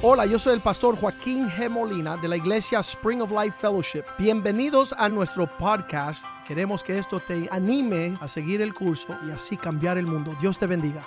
Hola, 0.00 0.26
yo 0.26 0.38
soy 0.38 0.54
el 0.54 0.60
pastor 0.60 0.94
Joaquín 0.94 1.48
G. 1.48 1.68
Molina 1.68 2.16
de 2.16 2.28
la 2.28 2.36
iglesia 2.36 2.78
Spring 2.78 3.20
of 3.20 3.32
Life 3.32 3.56
Fellowship. 3.58 4.04
Bienvenidos 4.16 4.94
a 4.96 5.08
nuestro 5.08 5.50
podcast. 5.58 6.24
Queremos 6.46 6.84
que 6.84 6.96
esto 6.96 7.18
te 7.18 7.48
anime 7.50 8.16
a 8.20 8.28
seguir 8.28 8.62
el 8.62 8.74
curso 8.74 9.08
y 9.26 9.32
así 9.32 9.56
cambiar 9.56 9.98
el 9.98 10.06
mundo. 10.06 10.36
Dios 10.40 10.56
te 10.56 10.68
bendiga. 10.68 11.04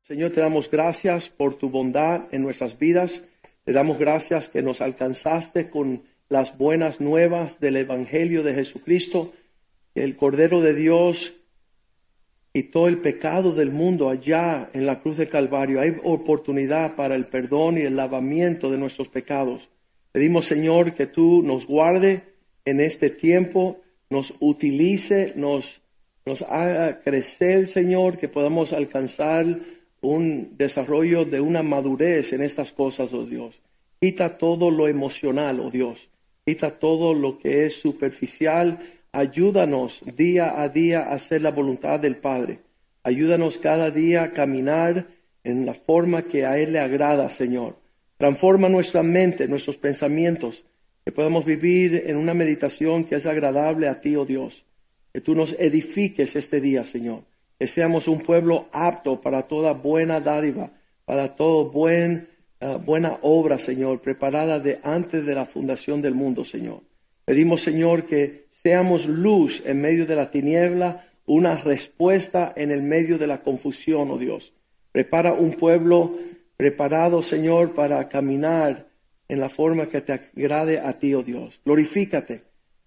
Señor, 0.00 0.30
te 0.30 0.40
damos 0.40 0.70
gracias 0.70 1.28
por 1.28 1.56
tu 1.56 1.68
bondad 1.68 2.22
en 2.30 2.40
nuestras 2.40 2.78
vidas. 2.78 3.28
Te 3.64 3.72
damos 3.72 3.98
gracias 3.98 4.48
que 4.48 4.62
nos 4.62 4.80
alcanzaste 4.80 5.68
con 5.68 6.04
las 6.30 6.56
buenas 6.56 7.02
nuevas 7.02 7.60
del 7.60 7.76
Evangelio 7.76 8.42
de 8.44 8.54
Jesucristo, 8.54 9.34
el 9.94 10.16
Cordero 10.16 10.62
de 10.62 10.72
Dios 10.72 11.43
quitó 12.54 12.86
el 12.86 12.98
pecado 12.98 13.52
del 13.52 13.72
mundo 13.72 14.08
allá 14.08 14.70
en 14.74 14.86
la 14.86 15.00
cruz 15.00 15.16
de 15.16 15.26
Calvario. 15.26 15.80
Hay 15.80 15.96
oportunidad 16.04 16.94
para 16.94 17.16
el 17.16 17.26
perdón 17.26 17.78
y 17.78 17.80
el 17.80 17.96
lavamiento 17.96 18.70
de 18.70 18.78
nuestros 18.78 19.08
pecados. 19.08 19.68
Pedimos, 20.12 20.46
Señor, 20.46 20.94
que 20.94 21.08
tú 21.08 21.42
nos 21.42 21.66
guarde 21.66 22.22
en 22.64 22.78
este 22.78 23.10
tiempo, 23.10 23.80
nos 24.08 24.34
utilice, 24.38 25.32
nos, 25.34 25.80
nos 26.24 26.42
haga 26.42 27.00
crecer, 27.00 27.66
Señor, 27.66 28.18
que 28.18 28.28
podamos 28.28 28.72
alcanzar 28.72 29.44
un 30.00 30.56
desarrollo 30.56 31.24
de 31.24 31.40
una 31.40 31.64
madurez 31.64 32.32
en 32.34 32.42
estas 32.42 32.70
cosas, 32.70 33.12
oh 33.12 33.26
Dios. 33.26 33.62
Quita 34.00 34.38
todo 34.38 34.70
lo 34.70 34.86
emocional, 34.86 35.58
oh 35.58 35.72
Dios. 35.72 36.08
Quita 36.46 36.70
todo 36.70 37.14
lo 37.14 37.36
que 37.36 37.66
es 37.66 37.80
superficial. 37.80 38.78
Ayúdanos 39.14 40.02
día 40.16 40.60
a 40.60 40.68
día 40.68 41.04
a 41.04 41.14
hacer 41.14 41.42
la 41.42 41.50
voluntad 41.50 42.00
del 42.00 42.16
Padre. 42.16 42.58
Ayúdanos 43.02 43.58
cada 43.58 43.90
día 43.90 44.24
a 44.24 44.30
caminar 44.32 45.06
en 45.44 45.64
la 45.64 45.74
forma 45.74 46.22
que 46.22 46.44
a 46.44 46.58
Él 46.58 46.72
le 46.72 46.80
agrada, 46.80 47.30
Señor. 47.30 47.76
Transforma 48.18 48.68
nuestra 48.68 49.02
mente, 49.02 49.48
nuestros 49.48 49.76
pensamientos, 49.76 50.64
que 51.04 51.12
podamos 51.12 51.44
vivir 51.44 52.04
en 52.06 52.16
una 52.16 52.34
meditación 52.34 53.04
que 53.04 53.16
es 53.16 53.26
agradable 53.26 53.88
a 53.88 54.00
ti, 54.00 54.16
oh 54.16 54.24
Dios. 54.24 54.64
Que 55.12 55.20
tú 55.20 55.34
nos 55.34 55.52
edifiques 55.58 56.34
este 56.36 56.60
día, 56.60 56.84
Señor. 56.84 57.22
Que 57.58 57.66
seamos 57.66 58.08
un 58.08 58.20
pueblo 58.20 58.68
apto 58.72 59.20
para 59.20 59.42
toda 59.42 59.72
buena 59.72 60.20
dádiva, 60.20 60.70
para 61.06 61.34
todo 61.36 61.70
buen 61.70 62.34
Ah, 62.66 62.78
buena 62.82 63.18
obra, 63.20 63.58
Señor, 63.58 64.00
preparada 64.00 64.58
de 64.58 64.80
antes 64.82 65.26
de 65.26 65.34
la 65.34 65.44
fundación 65.44 66.00
del 66.00 66.14
mundo, 66.14 66.46
Señor. 66.46 66.80
Pedimos, 67.24 67.62
Señor, 67.62 68.04
que 68.04 68.46
seamos 68.50 69.06
luz 69.06 69.62
en 69.66 69.80
medio 69.80 70.06
de 70.06 70.16
la 70.16 70.30
tiniebla, 70.30 71.08
una 71.26 71.56
respuesta 71.56 72.52
en 72.56 72.70
el 72.70 72.82
medio 72.82 73.18
de 73.18 73.26
la 73.26 73.42
confusión, 73.42 74.10
oh 74.10 74.18
Dios. 74.18 74.52
Prepara 74.92 75.32
un 75.32 75.52
pueblo 75.52 76.16
preparado, 76.56 77.22
Señor, 77.22 77.74
para 77.74 78.08
caminar 78.08 78.88
en 79.28 79.40
la 79.40 79.48
forma 79.48 79.86
que 79.86 80.00
te 80.00 80.12
agrade 80.12 80.78
a 80.78 80.98
ti, 80.98 81.14
oh 81.14 81.22
Dios. 81.22 81.60
Glorifícate. 81.64 82.42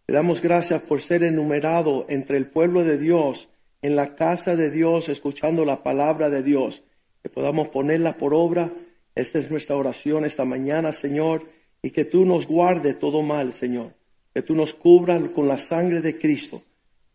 Te 0.05 0.13
damos 0.13 0.41
gracias 0.41 0.81
por 0.83 1.01
ser 1.01 1.23
enumerado 1.23 2.05
entre 2.07 2.37
el 2.37 2.45
pueblo 2.45 2.83
de 2.83 2.97
Dios, 2.97 3.49
en 3.81 3.95
la 3.95 4.15
casa 4.15 4.55
de 4.55 4.69
Dios, 4.69 5.09
escuchando 5.09 5.65
la 5.65 5.83
palabra 5.83 6.29
de 6.29 6.43
Dios, 6.43 6.83
que 7.21 7.29
podamos 7.29 7.67
ponerla 7.69 8.17
por 8.17 8.33
obra 8.33 8.71
esta 9.17 9.39
es 9.39 9.49
nuestra 9.49 9.75
oración 9.75 10.25
esta 10.25 10.45
mañana, 10.45 10.93
Señor, 10.93 11.49
y 11.81 11.89
que 11.89 12.05
tú 12.05 12.23
nos 12.23 12.45
guarde 12.45 12.93
todo 12.93 13.23
mal, 13.23 13.51
Señor. 13.51 13.96
Que 14.37 14.43
tú 14.43 14.53
nos 14.53 14.75
cubra 14.75 15.19
con 15.33 15.47
la 15.47 15.57
sangre 15.57 15.99
de 15.99 16.19
Cristo. 16.19 16.61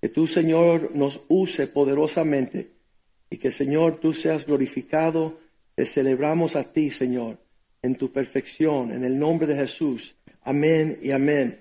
Que 0.00 0.08
tú, 0.08 0.26
Señor, 0.26 0.90
nos 0.96 1.20
use 1.28 1.68
poderosamente. 1.68 2.66
Y 3.30 3.36
que, 3.36 3.52
Señor, 3.52 4.00
tú 4.00 4.12
seas 4.12 4.44
glorificado. 4.44 5.38
Te 5.76 5.86
celebramos 5.86 6.56
a 6.56 6.64
ti, 6.64 6.90
Señor, 6.90 7.38
en 7.80 7.94
tu 7.94 8.10
perfección, 8.10 8.90
en 8.90 9.04
el 9.04 9.20
nombre 9.20 9.46
de 9.46 9.55
Jesús. 9.55 10.16
Amén 10.42 10.98
y 11.00 11.12
amén. 11.12 11.61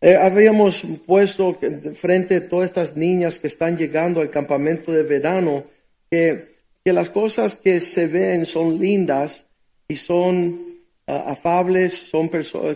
Eh, 0.00 0.16
habíamos 0.16 0.82
puesto 1.06 1.56
frente 1.94 2.34
a 2.34 2.48
todas 2.48 2.66
estas 2.66 2.96
niñas 2.96 3.38
que 3.38 3.46
están 3.46 3.78
llegando 3.78 4.20
al 4.20 4.30
campamento 4.30 4.90
de 4.90 5.04
verano, 5.04 5.62
que, 6.10 6.56
que 6.84 6.92
las 6.92 7.08
cosas 7.08 7.54
que 7.54 7.80
se 7.80 8.08
ven 8.08 8.46
son 8.46 8.80
lindas, 8.80 9.46
y 9.86 9.94
son 9.94 10.80
ah, 11.06 11.22
afables, 11.28 11.94
son 11.94 12.28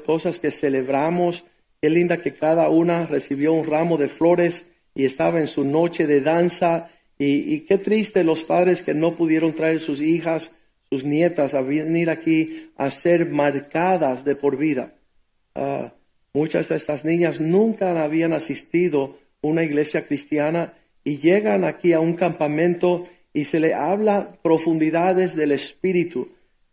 cosas 0.06 0.38
que 0.38 0.52
celebramos. 0.52 1.46
Qué 1.82 1.90
linda 1.90 2.22
que 2.22 2.32
cada 2.32 2.68
una 2.68 3.04
recibió 3.04 3.52
un 3.52 3.66
ramo 3.66 3.98
de 3.98 4.08
flores 4.08 4.70
y 4.94 5.04
estaba 5.04 5.40
en 5.40 5.48
su 5.48 5.64
noche 5.64 6.06
de 6.06 6.20
danza. 6.20 6.90
Y, 7.18 7.60
qué 7.60 7.76
triste 7.76 8.24
los 8.24 8.44
padres 8.44 8.82
que 8.82 8.94
no 8.94 9.16
pudieron 9.16 9.52
traer 9.52 9.80
sus 9.80 10.00
hijas, 10.00 10.56
sus 10.90 11.04
nietas 11.04 11.54
a 11.54 11.60
venir 11.60 12.08
aquí 12.08 12.70
a 12.76 12.90
ser 12.90 13.26
marcadas 13.26 14.24
de 14.24 14.36
por 14.36 14.56
vida. 14.56 14.94
Ah, 15.54 15.92
muchas 16.32 16.68
de 16.68 16.76
estas 16.76 17.04
niñas 17.04 17.40
nunca 17.40 18.00
habían 18.02 18.32
asistido 18.32 19.18
a 19.42 19.48
una 19.48 19.62
iglesia 19.62 20.06
cristiana 20.06 20.74
y 21.04 21.18
llegan 21.18 21.64
aquí 21.64 21.92
a 21.92 22.00
un 22.00 22.14
campamento 22.14 23.08
y 23.34 23.44
se 23.44 23.60
le 23.60 23.74
habla 23.74 24.38
profundidades 24.42 25.36
del 25.36 25.52
espíritu 25.52 26.30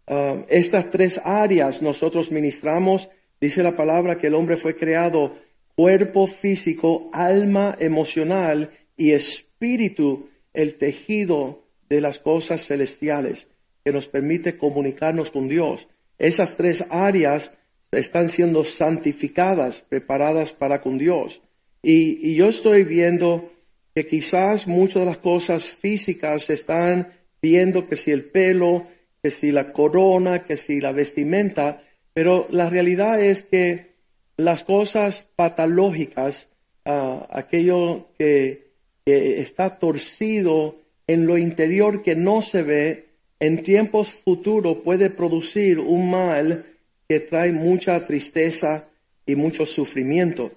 Um, 0.09 0.43
estas 0.49 0.89
tres 0.89 1.21
áreas 1.23 1.83
nosotros 1.83 2.31
ministramos. 2.31 3.09
Dice 3.41 3.63
la 3.63 3.75
palabra 3.75 4.17
que 4.17 4.27
el 4.27 4.35
hombre 4.35 4.57
fue 4.57 4.75
creado 4.75 5.35
cuerpo 5.75 6.27
físico, 6.27 7.09
alma 7.13 7.77
emocional 7.79 8.72
y 8.97 9.11
espíritu, 9.11 10.29
el 10.53 10.75
tejido 10.75 11.63
de 11.89 12.01
las 12.01 12.19
cosas 12.19 12.66
celestiales 12.66 13.47
que 13.83 13.94
nos 13.94 14.07
permite 14.07 14.57
comunicarnos 14.57 15.31
con 15.31 15.47
Dios. 15.47 15.88
Esas 16.17 16.57
tres 16.57 16.83
áreas 16.89 17.51
están 17.91 18.29
siendo 18.29 18.63
santificadas, 18.63 19.81
preparadas 19.81 20.53
para 20.53 20.81
con 20.81 20.97
Dios. 20.97 21.41
Y, 21.81 22.35
yo 22.35 22.50
estoy 22.50 22.83
viendo 22.83 23.53
que 23.95 24.06
quizás 24.06 24.67
muchas 24.67 25.03
de 25.03 25.06
las 25.06 25.17
cosas 25.17 25.63
físicas 25.63 26.50
están 26.50 27.07
viendo 27.41 27.88
que 27.88 27.95
si 27.95 28.11
el 28.11 28.25
pelo, 28.25 28.85
que 29.23 29.31
si 29.31 29.51
la 29.51 29.71
corona, 29.71 30.44
que 30.44 30.57
si 30.57 30.81
la 30.81 30.91
vestimenta, 30.91 31.81
pero 32.19 32.47
la 32.50 32.69
realidad 32.69 33.24
es 33.24 33.44
que 33.44 33.94
las 34.35 34.66
cosas 34.66 35.30
patológicas, 35.38 36.50
ah, 36.84 37.25
aquello 37.31 38.09
que, 38.18 38.68
está 39.06 39.80
torcido 39.80 40.75
en 41.07 41.28
lo 41.28 41.38
interior 41.38 42.02
que 42.03 42.18
no 42.18 42.41
se 42.41 42.62
ve, 42.62 43.06
en 43.40 43.63
tiempos 43.63 44.12
futuros 44.12 44.80
puede 44.84 45.09
producir 45.09 45.80
un 45.80 46.12
mal 46.12 46.66
que 47.07 47.22
trae 47.22 47.53
mucha 47.53 48.06
tristeza 48.06 48.90
y 49.25 49.38
mucho 49.38 49.66
sufrimiento. 49.66 50.51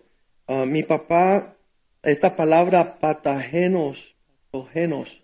Ah, 0.48 0.66
mi 0.66 0.82
papá, 0.82 1.54
esta 2.02 2.34
palabra 2.34 2.98
patógenos, 2.98 4.16
patógenos, 4.50 5.22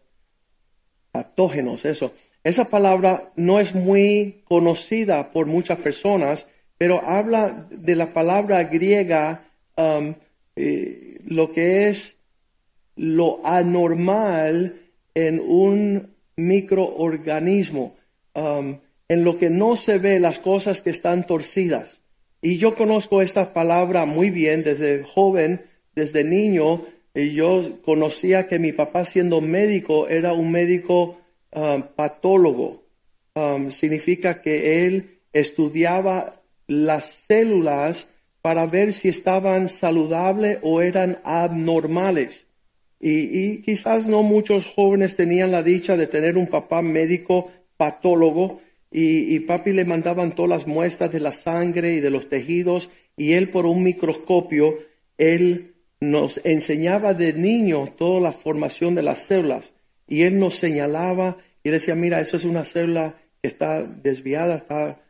patógenos, 1.11 1.85
eso, 1.85 2.15
esa 2.49 2.69
palabra 2.71 3.31
no 3.37 3.61
es 3.61 3.75
muy 3.75 4.43
conocida 4.45 5.31
por 5.33 5.47
muchas 5.47 5.79
personas, 5.79 6.47
pero 6.79 7.03
habla 7.05 7.67
de 7.71 7.97
la 7.97 8.13
palabra 8.15 8.65
griega, 8.65 9.45
um, 9.77 10.15
eh, 10.57 11.19
lo 11.27 11.53
que 11.53 11.89
es 11.89 12.17
lo 12.97 13.41
anormal 13.45 14.81
en 15.15 15.41
un 15.41 16.15
microorganismo, 16.37 17.97
um, 18.35 18.79
en 19.09 19.25
lo 19.25 19.39
que 19.39 19.51
no 19.51 19.77
se 19.77 19.99
ve 19.99 20.21
las 20.21 20.39
cosas 20.39 20.81
que 20.81 20.91
están 20.91 21.27
torcidas. 21.27 22.01
Y 22.41 22.59
yo 22.59 22.77
conozco 22.77 23.21
esta 23.21 23.53
palabra 23.53 24.07
muy 24.07 24.31
bien 24.31 24.63
desde 24.63 25.03
joven, 25.03 25.63
desde 25.95 26.23
niño, 26.23 26.83
y 27.15 27.33
yo 27.33 27.81
conocía 27.85 28.47
que 28.47 28.61
mi 28.61 28.73
papá 28.73 29.05
siendo 29.05 29.41
médico 29.41 30.09
era 30.09 30.33
un 30.33 30.53
médico 30.53 31.19
Um, 31.59 31.83
patólogo. 31.83 32.85
Um, 33.35 33.73
significa 33.73 34.41
que 34.41 34.87
él 34.87 35.19
estudiaba 35.33 36.41
las 36.69 37.25
células 37.27 38.07
para 38.43 38.67
ver 38.67 38.93
si 38.93 39.09
estaban 39.09 39.69
saludables 39.69 40.59
o 40.63 40.83
eran 40.83 41.19
abnormales. 41.25 42.47
Y, 43.01 43.63
quizás 43.63 44.07
no 44.07 44.23
muchos 44.23 44.67
jóvenes 44.67 45.17
tenían 45.17 45.51
la 45.51 45.65
dicha 45.65 45.97
de 45.97 46.07
tener 46.07 46.37
un 46.37 46.47
papá 46.47 46.81
médico 46.81 47.51
patólogo 47.77 48.61
y, 48.93 49.35
y, 49.35 49.41
papi 49.41 49.73
le 49.73 49.85
mandaban 49.85 50.37
todas 50.37 50.51
las 50.51 50.67
muestras 50.69 51.11
de 51.11 51.19
la 51.19 51.33
sangre 51.33 51.95
y 51.95 52.01
de 52.01 52.11
los 52.11 52.29
tejidos 52.29 52.89
y 53.17 53.33
él 53.33 53.49
por 53.49 53.67
un 53.67 53.83
microscopio, 53.83 54.79
él 55.17 55.75
nos 55.99 56.41
enseñaba 56.45 57.15
de 57.15 57.33
niño 57.33 57.89
toda 57.99 58.21
la 58.21 58.33
formación 58.33 58.95
de 58.95 59.03
las 59.03 59.19
células 59.25 59.73
y 60.07 60.23
él 60.23 60.39
nos 60.39 60.55
señalaba 60.55 61.37
y 61.69 61.71
decía, 61.71 61.95
mira, 61.95 62.21
eso 62.21 62.37
es 62.39 62.45
una 62.45 62.65
célula 62.65 63.15
que 63.43 63.49
está 63.49 63.83
desviada, 63.83 64.57
está, 64.57 65.03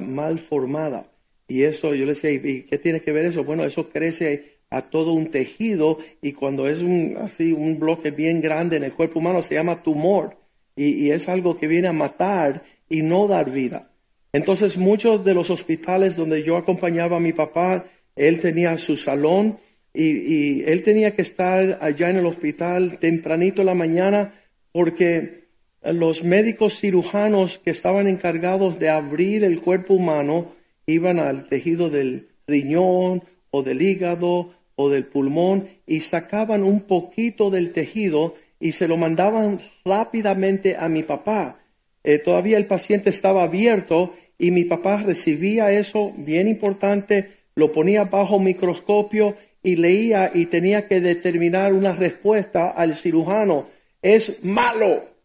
mal 0.00 0.38
formada. 0.38 1.04
Y 1.48 1.64
eso, 1.64 1.94
yo 1.94 2.06
le 2.06 2.14
decía, 2.14 2.30
¿y 2.30 2.62
qué 2.62 2.78
tiene 2.78 3.00
que 3.00 3.12
ver 3.12 3.26
eso? 3.26 3.44
Bueno, 3.44 3.64
eso 3.64 3.90
crece 3.90 4.56
a 4.70 4.82
todo 4.82 5.12
un 5.12 5.30
tejido 5.30 5.98
y 6.22 6.32
cuando 6.32 6.66
es 6.68 6.80
un, 6.80 7.18
así 7.20 7.52
un 7.52 7.78
bloque 7.78 8.10
bien 8.10 8.40
grande 8.40 8.76
en 8.76 8.84
el 8.84 8.92
cuerpo 8.92 9.18
humano 9.18 9.42
se 9.42 9.54
llama 9.54 9.82
tumor. 9.82 10.38
y, 10.74 11.06
y 11.06 11.10
es 11.10 11.28
algo 11.28 11.58
que 11.58 11.66
viene 11.66 11.88
a 11.88 11.92
matar 11.92 12.62
y 12.88 13.02
no 13.02 13.26
dar 13.28 13.50
vida. 13.50 13.90
Entonces 14.32 14.76
muchos 14.76 15.24
de 15.24 15.34
los 15.34 15.50
hospitales 15.50 16.16
donde 16.16 16.42
yo 16.42 16.56
acompañaba 16.56 17.16
a 17.16 17.20
mi 17.20 17.32
papá, 17.32 17.84
él 18.14 18.40
tenía 18.40 18.78
su 18.78 18.96
salón 18.96 19.58
y, 19.92 20.04
y 20.04 20.64
él 20.66 20.82
tenía 20.82 21.14
que 21.14 21.22
estar 21.22 21.78
allá 21.80 22.10
en 22.10 22.16
el 22.16 22.26
hospital 22.26 22.98
tempranito 22.98 23.62
en 23.62 23.66
la 23.66 23.74
mañana 23.74 24.34
porque 24.72 25.45
los 25.92 26.24
médicos 26.24 26.80
cirujanos 26.80 27.58
que 27.58 27.70
estaban 27.70 28.08
encargados 28.08 28.78
de 28.78 28.88
abrir 28.88 29.44
el 29.44 29.60
cuerpo 29.60 29.94
humano 29.94 30.52
iban 30.86 31.18
al 31.18 31.46
tejido 31.46 31.90
del 31.90 32.28
riñón 32.46 33.22
o 33.50 33.62
del 33.62 33.82
hígado 33.82 34.54
o 34.74 34.90
del 34.90 35.04
pulmón 35.04 35.68
y 35.86 36.00
sacaban 36.00 36.62
un 36.62 36.80
poquito 36.80 37.50
del 37.50 37.72
tejido 37.72 38.34
y 38.60 38.72
se 38.72 38.88
lo 38.88 38.96
mandaban 38.96 39.60
rápidamente 39.84 40.76
a 40.76 40.88
mi 40.88 41.02
papá. 41.02 41.60
Eh, 42.04 42.18
todavía 42.18 42.56
el 42.56 42.66
paciente 42.66 43.10
estaba 43.10 43.42
abierto 43.42 44.14
y 44.38 44.50
mi 44.50 44.64
papá 44.64 45.02
recibía 45.02 45.72
eso 45.72 46.12
bien 46.16 46.48
importante, 46.48 47.32
lo 47.54 47.72
ponía 47.72 48.04
bajo 48.04 48.38
microscopio 48.38 49.34
y 49.62 49.76
leía 49.76 50.30
y 50.32 50.46
tenía 50.46 50.86
que 50.86 51.00
determinar 51.00 51.72
una 51.72 51.92
respuesta 51.94 52.70
al 52.70 52.96
cirujano. 52.96 53.68
Es 54.02 54.44
malo, 54.44 55.15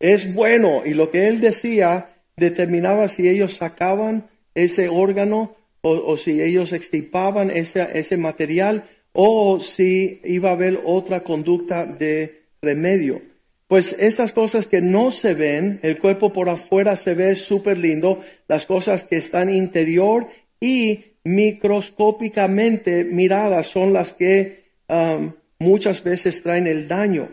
es 0.00 0.34
bueno. 0.34 0.82
Y 0.84 0.94
lo 0.94 1.10
que 1.10 1.28
él 1.28 1.40
decía 1.40 2.16
determinaba 2.36 3.08
si 3.08 3.28
ellos 3.28 3.54
sacaban 3.54 4.28
ese 4.54 4.88
órgano 4.88 5.54
o, 5.82 6.16
si 6.16 6.42
ellos 6.42 6.72
extirpaban 6.72 7.50
ese, 7.50 7.86
ese 7.94 8.16
material 8.16 8.84
o 9.12 9.60
si 9.60 10.20
iba 10.24 10.50
a 10.50 10.54
haber 10.54 10.80
otra 10.84 11.22
conducta 11.22 11.86
de 11.86 12.42
remedio. 12.60 13.22
Pues 13.66 13.92
esas 13.98 14.32
cosas 14.32 14.66
que 14.66 14.80
no 14.80 15.10
se 15.10 15.34
ven, 15.34 15.78
el 15.82 15.98
cuerpo 15.98 16.32
por 16.32 16.48
afuera 16.48 16.96
se 16.96 17.14
ve 17.14 17.36
súper 17.36 17.78
lindo, 17.78 18.20
las 18.48 18.66
cosas 18.66 19.04
que 19.04 19.16
están 19.16 19.48
interior 19.48 20.26
y 20.60 21.04
microscópicamente 21.24 23.04
miradas 23.04 23.68
son 23.68 23.92
las 23.92 24.12
que 24.12 24.64
um, 24.88 25.32
muchas 25.58 26.02
veces 26.02 26.42
traen 26.42 26.66
el 26.66 26.88
daño. 26.88 27.28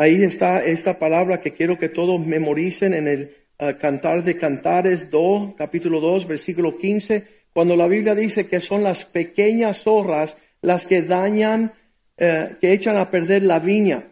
Ahí 0.00 0.24
está 0.24 0.64
esta 0.64 0.98
palabra 0.98 1.42
que 1.42 1.52
quiero 1.52 1.78
que 1.78 1.90
todos 1.90 2.18
memoricen 2.24 2.94
en 2.94 3.06
el 3.06 3.36
uh, 3.60 3.78
Cantar 3.78 4.24
de 4.24 4.34
Cantares 4.34 5.10
2, 5.10 5.56
capítulo 5.58 6.00
2, 6.00 6.26
versículo 6.26 6.78
15, 6.78 7.26
cuando 7.52 7.76
la 7.76 7.86
Biblia 7.86 8.14
dice 8.14 8.46
que 8.46 8.62
son 8.62 8.82
las 8.82 9.04
pequeñas 9.04 9.82
zorras 9.82 10.38
las 10.62 10.86
que 10.86 11.02
dañan, 11.02 11.74
uh, 12.18 12.56
que 12.58 12.72
echan 12.72 12.96
a 12.96 13.10
perder 13.10 13.42
la 13.42 13.58
viña. 13.58 14.04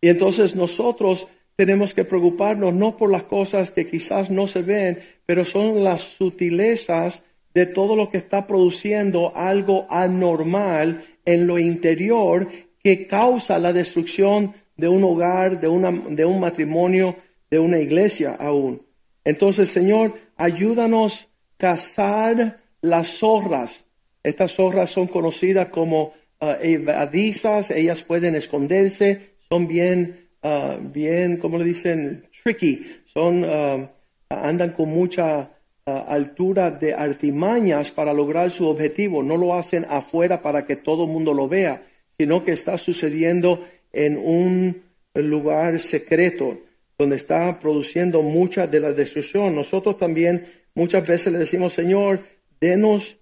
Y 0.00 0.08
entonces 0.08 0.56
nosotros 0.56 1.28
tenemos 1.54 1.94
que 1.94 2.02
preocuparnos 2.04 2.74
no 2.74 2.96
por 2.96 3.08
las 3.08 3.22
cosas 3.22 3.70
que 3.70 3.86
quizás 3.86 4.30
no 4.30 4.48
se 4.48 4.62
ven, 4.62 4.98
pero 5.26 5.44
son 5.44 5.84
las 5.84 6.02
sutilezas 6.02 7.22
de 7.54 7.66
todo 7.66 7.94
lo 7.94 8.10
que 8.10 8.18
está 8.18 8.48
produciendo 8.48 9.32
algo 9.36 9.86
anormal 9.90 11.04
en 11.24 11.46
lo 11.46 11.60
interior 11.60 12.48
que 12.82 13.06
causa 13.06 13.60
la 13.60 13.72
destrucción 13.72 14.52
de 14.76 14.88
un 14.88 15.04
hogar, 15.04 15.60
de, 15.60 15.68
una, 15.68 15.90
de 15.90 16.24
un 16.24 16.40
matrimonio, 16.40 17.16
de 17.50 17.58
una 17.58 17.78
iglesia 17.78 18.36
aún. 18.38 18.82
Entonces, 19.24 19.70
Señor, 19.70 20.14
ayúdanos 20.36 21.22
a 21.22 21.26
cazar 21.56 22.60
las 22.80 23.18
zorras. 23.18 23.84
Estas 24.22 24.52
zorras 24.52 24.90
son 24.90 25.06
conocidas 25.06 25.68
como 25.68 26.12
uh, 26.40 26.46
evadizas, 26.60 27.70
ellas 27.70 28.02
pueden 28.02 28.34
esconderse, 28.34 29.36
son 29.48 29.66
bien, 29.66 30.28
uh, 30.42 30.76
bien, 30.80 31.36
como 31.36 31.58
le 31.58 31.64
dicen, 31.64 32.28
tricky, 32.42 32.86
son, 33.04 33.44
uh, 33.44 33.88
andan 34.28 34.70
con 34.70 34.88
mucha 34.88 35.50
altura 35.86 36.70
de 36.70 36.94
artimañas 36.94 37.90
para 37.90 38.14
lograr 38.14 38.50
su 38.50 38.66
objetivo. 38.66 39.22
No 39.22 39.36
lo 39.36 39.54
hacen 39.54 39.84
afuera 39.90 40.40
para 40.40 40.64
que 40.64 40.76
todo 40.76 41.04
el 41.04 41.10
mundo 41.10 41.34
lo 41.34 41.46
vea, 41.46 41.82
sino 42.16 42.42
que 42.42 42.52
está 42.52 42.78
sucediendo 42.78 43.62
en 43.94 44.16
un 44.16 44.82
lugar 45.14 45.80
secreto 45.80 46.60
donde 46.98 47.16
está 47.16 47.58
produciendo 47.58 48.22
mucha 48.22 48.66
de 48.66 48.80
la 48.80 48.92
destrucción. 48.92 49.54
Nosotros 49.54 49.98
también 49.98 50.46
muchas 50.74 51.06
veces 51.06 51.32
le 51.32 51.38
decimos, 51.38 51.72
Señor, 51.72 52.20
denos 52.60 53.16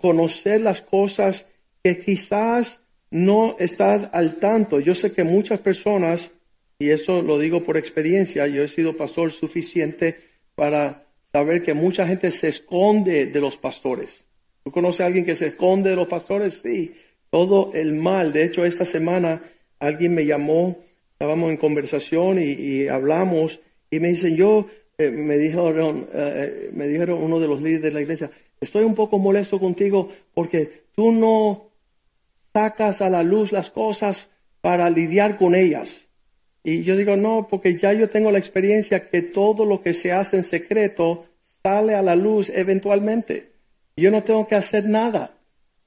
conocer 0.00 0.60
las 0.60 0.82
cosas 0.82 1.46
que 1.82 2.00
quizás 2.00 2.80
no 3.10 3.56
está 3.58 3.94
al 3.94 4.36
tanto. 4.36 4.80
Yo 4.80 4.94
sé 4.94 5.12
que 5.12 5.24
muchas 5.24 5.60
personas, 5.60 6.30
y 6.78 6.90
eso 6.90 7.22
lo 7.22 7.38
digo 7.38 7.62
por 7.62 7.76
experiencia, 7.76 8.46
yo 8.46 8.64
he 8.64 8.68
sido 8.68 8.96
pastor 8.96 9.30
suficiente 9.30 10.18
para 10.54 11.06
saber 11.30 11.62
que 11.62 11.74
mucha 11.74 12.06
gente 12.06 12.30
se 12.30 12.48
esconde 12.48 13.26
de 13.26 13.40
los 13.40 13.56
pastores. 13.56 14.24
¿Tú 14.64 14.70
conoces 14.70 15.00
a 15.00 15.06
alguien 15.06 15.24
que 15.24 15.36
se 15.36 15.48
esconde 15.48 15.90
de 15.90 15.96
los 15.96 16.08
pastores? 16.08 16.60
Sí, 16.62 16.94
todo 17.30 17.70
el 17.74 17.92
mal. 17.92 18.32
De 18.32 18.44
hecho, 18.44 18.64
esta 18.64 18.84
semana 18.84 19.42
alguien 19.82 20.14
me 20.14 20.24
llamó, 20.24 20.78
estábamos 21.12 21.50
en 21.50 21.56
conversación 21.56 22.38
y, 22.40 22.86
hablamos 22.88 23.60
y 23.90 24.00
me 24.00 24.08
dicen, 24.08 24.36
yo, 24.36 24.66
eh, 24.96 25.10
me, 25.10 25.36
dijeron, 25.36 26.06
eh, 26.14 26.70
me 26.72 26.86
dijeron 26.86 27.22
uno 27.22 27.40
de 27.40 27.48
los 27.48 27.60
líderes 27.60 27.82
de 27.82 27.92
la 27.92 28.00
iglesia, 28.00 28.30
estoy 28.60 28.84
un 28.84 28.94
poco 28.94 29.18
molesto 29.18 29.58
contigo 29.58 30.08
porque 30.34 30.84
tú 30.94 31.12
no 31.12 31.70
sacas 32.52 33.02
a 33.02 33.10
la 33.10 33.22
luz 33.22 33.52
las 33.52 33.70
cosas 33.70 34.28
para 34.60 34.88
lidiar 34.88 35.36
con 35.36 35.54
ellas. 35.54 36.06
Y 36.64 36.84
yo 36.84 36.96
digo, 36.96 37.16
no, 37.16 37.48
porque 37.50 37.76
ya 37.76 37.92
yo 37.92 38.08
tengo 38.08 38.30
la 38.30 38.38
experiencia 38.38 39.08
que 39.08 39.20
todo 39.22 39.66
lo 39.66 39.82
que 39.82 39.94
se 39.94 40.12
hace 40.12 40.36
en 40.36 40.44
secreto 40.44 41.26
sale 41.62 41.94
a 41.94 42.02
la 42.02 42.14
luz 42.14 42.50
eventualmente. 42.50 43.50
Yo 43.96 44.10
no 44.12 44.22
tengo 44.22 44.46
que 44.46 44.54
hacer 44.54 44.84
nada. 44.84 45.34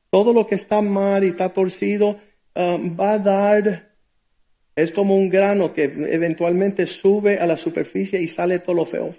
Todo 0.09 0.33
lo 0.33 0.45
que 0.45 0.55
está 0.55 0.81
mal 0.81 1.23
y 1.23 1.29
está 1.29 1.49
torcido 1.49 2.19
um, 2.55 2.97
va 2.99 3.13
a 3.13 3.19
dar, 3.19 3.84
es 4.75 4.91
como 4.91 5.15
un 5.15 5.29
grano 5.29 5.73
que 5.73 5.83
eventualmente 5.83 6.85
sube 6.85 7.39
a 7.39 7.47
la 7.47 7.57
superficie 7.57 8.21
y 8.21 8.27
sale 8.27 8.59
todo 8.59 8.75
lo 8.75 8.85
feo. 8.85 9.13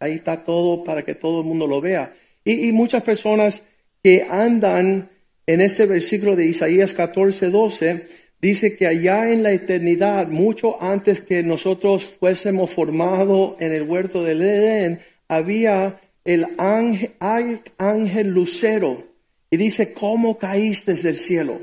Ahí 0.00 0.14
está 0.14 0.42
todo 0.42 0.82
para 0.84 1.02
que 1.04 1.14
todo 1.14 1.40
el 1.40 1.46
mundo 1.46 1.66
lo 1.66 1.80
vea. 1.80 2.12
Y, 2.44 2.70
muchas 2.72 3.02
personas 3.02 3.62
que 4.02 4.26
andan 4.28 5.08
en 5.46 5.60
este 5.60 5.86
versículo 5.86 6.36
de 6.36 6.46
Isaías 6.46 6.94
14, 6.94 7.50
12, 7.50 8.06
dice 8.40 8.76
que 8.76 8.86
allá 8.86 9.30
en 9.30 9.42
la 9.42 9.52
eternidad, 9.52 10.28
mucho 10.28 10.80
antes 10.82 11.20
que 11.20 11.42
nosotros 11.42 12.04
fuésemos 12.04 12.70
formados 12.70 13.54
en 13.60 13.72
el 13.72 13.82
huerto 13.82 14.22
del 14.22 14.42
Edén, 14.42 15.00
había 15.28 16.00
el 16.24 16.46
ángel, 16.58 17.12
ángel 17.78 18.28
lucero. 18.28 19.04
Y 19.50 19.56
dice, 19.56 19.92
¿cómo 19.92 20.38
caíste 20.38 20.94
del 20.94 21.16
cielo? 21.16 21.60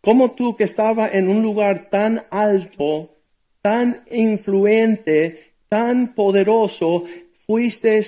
¿Cómo 0.00 0.32
tú 0.32 0.56
que 0.56 0.64
estaba 0.64 1.08
en 1.08 1.28
un 1.28 1.42
lugar 1.42 1.90
tan 1.90 2.22
alto, 2.30 3.16
tan 3.62 4.02
influente, 4.10 5.54
tan 5.68 6.14
poderoso, 6.14 7.04
fuiste 7.46 8.04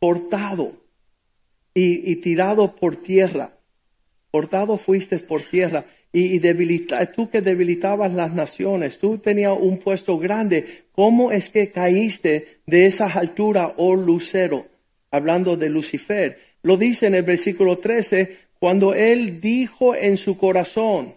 cortado 0.00 0.72
y, 1.74 2.10
y 2.10 2.16
tirado 2.16 2.74
por 2.74 2.96
tierra? 2.96 3.56
cortado 4.36 4.76
fuiste 4.76 5.18
por 5.18 5.40
tierra 5.44 5.86
y, 6.12 6.38
debilita, 6.40 7.10
tú 7.10 7.30
que 7.30 7.40
debilitabas 7.40 8.12
las 8.12 8.34
naciones, 8.34 8.98
tú 8.98 9.16
tenías 9.16 9.56
un 9.58 9.78
puesto 9.78 10.18
grande, 10.18 10.84
¿cómo 10.92 11.32
es 11.32 11.48
que 11.48 11.70
caíste 11.70 12.60
de 12.66 12.86
esa 12.86 13.06
altura, 13.06 13.72
oh 13.78 13.96
lucero? 13.96 14.66
Hablando 15.10 15.56
de 15.56 15.70
Lucifer. 15.70 16.38
Lo 16.62 16.76
dice 16.76 17.06
en 17.06 17.14
el 17.14 17.22
versículo 17.22 17.78
13, 17.78 18.36
cuando 18.58 18.92
él 18.92 19.40
dijo 19.40 19.94
en 19.94 20.18
su 20.18 20.36
corazón, 20.36 21.14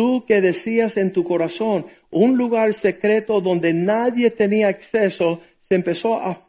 tú 0.00 0.24
que 0.24 0.40
decías 0.40 0.96
en 0.96 1.12
tu 1.12 1.24
corazón, 1.24 1.84
un 2.10 2.38
lugar 2.38 2.72
secreto 2.72 3.42
donde 3.42 3.74
nadie 3.74 4.30
tenía 4.30 4.68
acceso, 4.68 5.42
se 5.58 5.74
empezó 5.74 6.14
a 6.14 6.42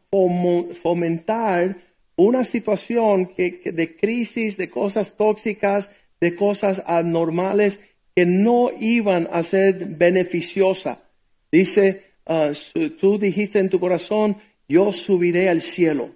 fomentar 0.72 1.76
una 2.16 2.46
situación 2.46 3.30
de 3.36 3.98
crisis, 4.00 4.56
de 4.56 4.70
cosas 4.70 5.18
tóxicas, 5.18 5.90
de 6.22 6.34
cosas 6.34 6.82
anormales 6.88 7.82
que 8.16 8.26
no 8.26 8.72
iban 8.80 9.28
a 9.34 9.44
ser 9.44 9.86
beneficiosa. 9.86 11.04
Dice, 11.52 12.06
ah, 12.26 12.52
tú 13.02 13.20
dijiste 13.20 13.60
en 13.60 13.68
tu 13.68 13.82
corazón, 13.82 14.38
yo 14.70 14.94
subiré 14.94 15.50
al 15.50 15.62
cielo, 15.62 16.12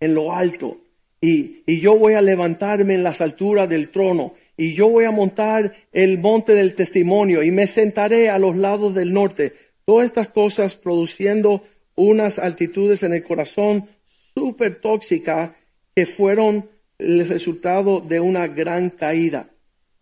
en 0.00 0.14
lo 0.14 0.32
alto, 0.32 0.78
y, 1.20 1.64
y 1.66 1.80
yo 1.80 1.98
voy 1.98 2.14
a 2.14 2.22
levantarme 2.22 2.94
en 2.94 3.02
las 3.02 3.20
alturas 3.20 3.68
del 3.68 3.90
trono, 3.90 4.32
y 4.58 4.74
yo 4.74 4.88
voy 4.88 5.04
a 5.04 5.10
montar 5.10 5.74
el 5.92 6.18
monte 6.18 6.52
del 6.52 6.74
testimonio, 6.74 7.42
y 7.42 7.50
me 7.50 7.66
sentaré 7.66 8.28
a 8.28 8.38
los 8.38 8.56
lados 8.56 8.94
del 8.94 9.14
norte. 9.14 9.54
Todas 9.86 10.06
estas 10.06 10.28
cosas 10.28 10.74
produciendo 10.74 11.62
unas 11.94 12.38
altitudes 12.38 13.02
en 13.04 13.14
el 13.14 13.24
corazón 13.24 13.88
súper 14.34 14.80
tóxica 14.80 15.56
que 15.94 16.04
fueron 16.04 16.68
el 16.98 17.26
resultado 17.28 18.00
de 18.00 18.20
una 18.20 18.48
gran 18.48 18.90
caída. 18.90 19.48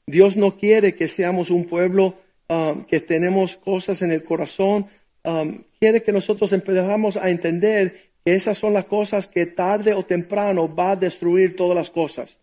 Dios 0.07 0.37
no 0.37 0.57
quiere 0.57 0.95
que 0.95 1.09
seamos 1.09 1.51
un 1.51 1.67
pueblo 1.67 2.15
um, 2.49 2.85
que 2.85 3.01
tenemos 3.01 3.57
cosas 3.57 4.03
en 4.03 4.11
el 4.11 4.25
corazón 4.25 4.87
um, 5.25 5.59
quiere 5.79 6.03
que 6.03 6.13
nosotros 6.13 6.53
empezamos 6.53 7.17
a 7.17 7.29
entender 7.31 8.11
que 8.25 8.35
esas 8.35 8.57
son 8.57 8.73
las 8.73 8.87
cosas 8.87 9.27
que 9.27 9.47
tarde 9.47 9.95
o 9.95 10.05
temprano 10.05 10.75
va 10.75 10.93
a 10.93 10.97
destruir 10.97 11.57
todas 11.57 11.77
las 11.77 11.91
cosas. 11.91 12.39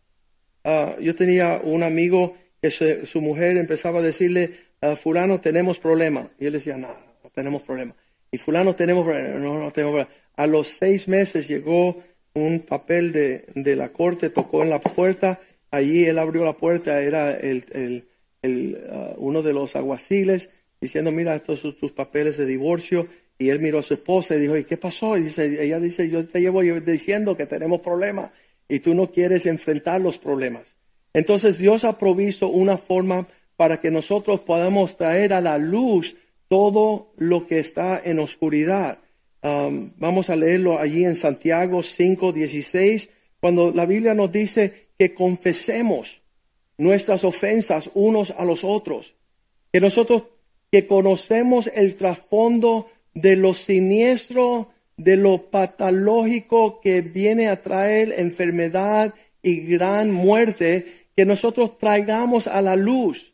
Uh, 0.63 0.99
yo 1.01 1.13
tenía 1.15 1.59
un 1.63 1.83
amigo 1.83 2.37
que 2.61 2.71
su, 2.71 3.05
su 3.05 3.21
mujer 3.21 3.57
empezaba 3.57 3.99
a 3.99 4.01
decirle, 4.01 4.51
uh, 4.81 4.95
fulano, 4.95 5.41
tenemos 5.41 5.79
problema. 5.79 6.29
Y 6.39 6.45
él 6.45 6.53
decía, 6.53 6.77
no, 6.77 6.87
no 7.23 7.29
tenemos 7.29 7.61
problema. 7.63 7.93
Y 8.31 8.37
fulano, 8.37 8.73
tenemos 8.73 9.03
problema. 9.03 9.39
No, 9.39 9.59
no 9.59 9.71
tenemos 9.71 9.93
problema. 9.93 10.09
A 10.35 10.47
los 10.47 10.67
seis 10.69 11.07
meses 11.07 11.47
llegó 11.47 12.01
un 12.33 12.61
papel 12.61 13.11
de, 13.11 13.45
de 13.53 13.75
la 13.75 13.89
corte, 13.89 14.29
tocó 14.29 14.63
en 14.63 14.69
la 14.69 14.79
puerta. 14.79 15.39
Allí 15.69 16.05
él 16.05 16.17
abrió 16.17 16.43
la 16.45 16.53
puerta, 16.53 17.01
era 17.01 17.31
el, 17.31 17.65
el, 17.71 18.05
el 18.41 18.83
uh, 18.89 19.15
uno 19.17 19.41
de 19.41 19.53
los 19.53 19.75
aguaciles, 19.75 20.49
diciendo, 20.79 21.11
mira, 21.11 21.35
estos 21.35 21.59
son 21.59 21.73
tus 21.77 21.91
papeles 21.91 22.37
de 22.37 22.45
divorcio. 22.45 23.07
Y 23.37 23.49
él 23.49 23.59
miró 23.59 23.79
a 23.79 23.83
su 23.83 23.95
esposa 23.95 24.35
y 24.35 24.39
dijo, 24.39 24.55
¿y 24.55 24.63
qué 24.63 24.77
pasó? 24.77 25.17
Y 25.17 25.23
dice, 25.23 25.63
ella 25.63 25.79
dice, 25.79 26.07
yo 26.09 26.25
te 26.25 26.39
llevo 26.39 26.61
diciendo 26.61 27.35
que 27.35 27.47
tenemos 27.47 27.81
problemas 27.81 28.31
y 28.73 28.79
tú 28.79 28.95
no 28.95 29.11
quieres 29.11 29.45
enfrentar 29.45 30.01
los 30.01 30.17
problemas. 30.17 30.75
Entonces 31.13 31.59
Dios 31.59 31.83
ha 31.83 31.99
provisto 31.99 32.47
una 32.47 32.79
forma 32.79 33.27
para 33.55 33.79
que 33.79 33.91
nosotros 33.91 34.39
podamos 34.39 34.97
traer 34.97 35.31
a 35.31 35.41
la 35.41 35.59
luz 35.59 36.15
todo 36.47 37.13
lo 37.17 37.45
que 37.45 37.59
está 37.59 38.01
en 38.03 38.17
oscuridad. 38.17 38.97
Um, 39.43 39.91
vamos 39.97 40.31
a 40.31 40.35
leerlo 40.35 40.79
allí 40.79 41.05
en 41.05 41.15
Santiago 41.15 41.83
5, 41.83 42.33
16, 42.33 43.09
cuando 43.39 43.69
la 43.69 43.85
Biblia 43.85 44.15
nos 44.15 44.31
dice 44.31 44.87
que 44.97 45.13
confesemos 45.13 46.23
nuestras 46.79 47.23
ofensas 47.23 47.91
unos 47.93 48.31
a 48.31 48.43
los 48.43 48.63
otros, 48.63 49.13
que 49.71 49.81
nosotros 49.81 50.23
que 50.71 50.87
conocemos 50.87 51.69
el 51.75 51.93
trasfondo 51.93 52.89
de 53.13 53.35
lo 53.35 53.53
siniestro, 53.53 54.72
de 54.97 55.17
lo 55.17 55.49
patológico 55.49 56.79
que 56.81 57.01
viene 57.01 57.49
a 57.49 57.61
traer 57.61 58.13
enfermedad 58.17 59.13
y 59.41 59.61
gran 59.61 60.11
muerte, 60.11 61.07
que 61.15 61.25
nosotros 61.25 61.77
traigamos 61.77 62.47
a 62.47 62.61
la 62.61 62.75
luz. 62.75 63.33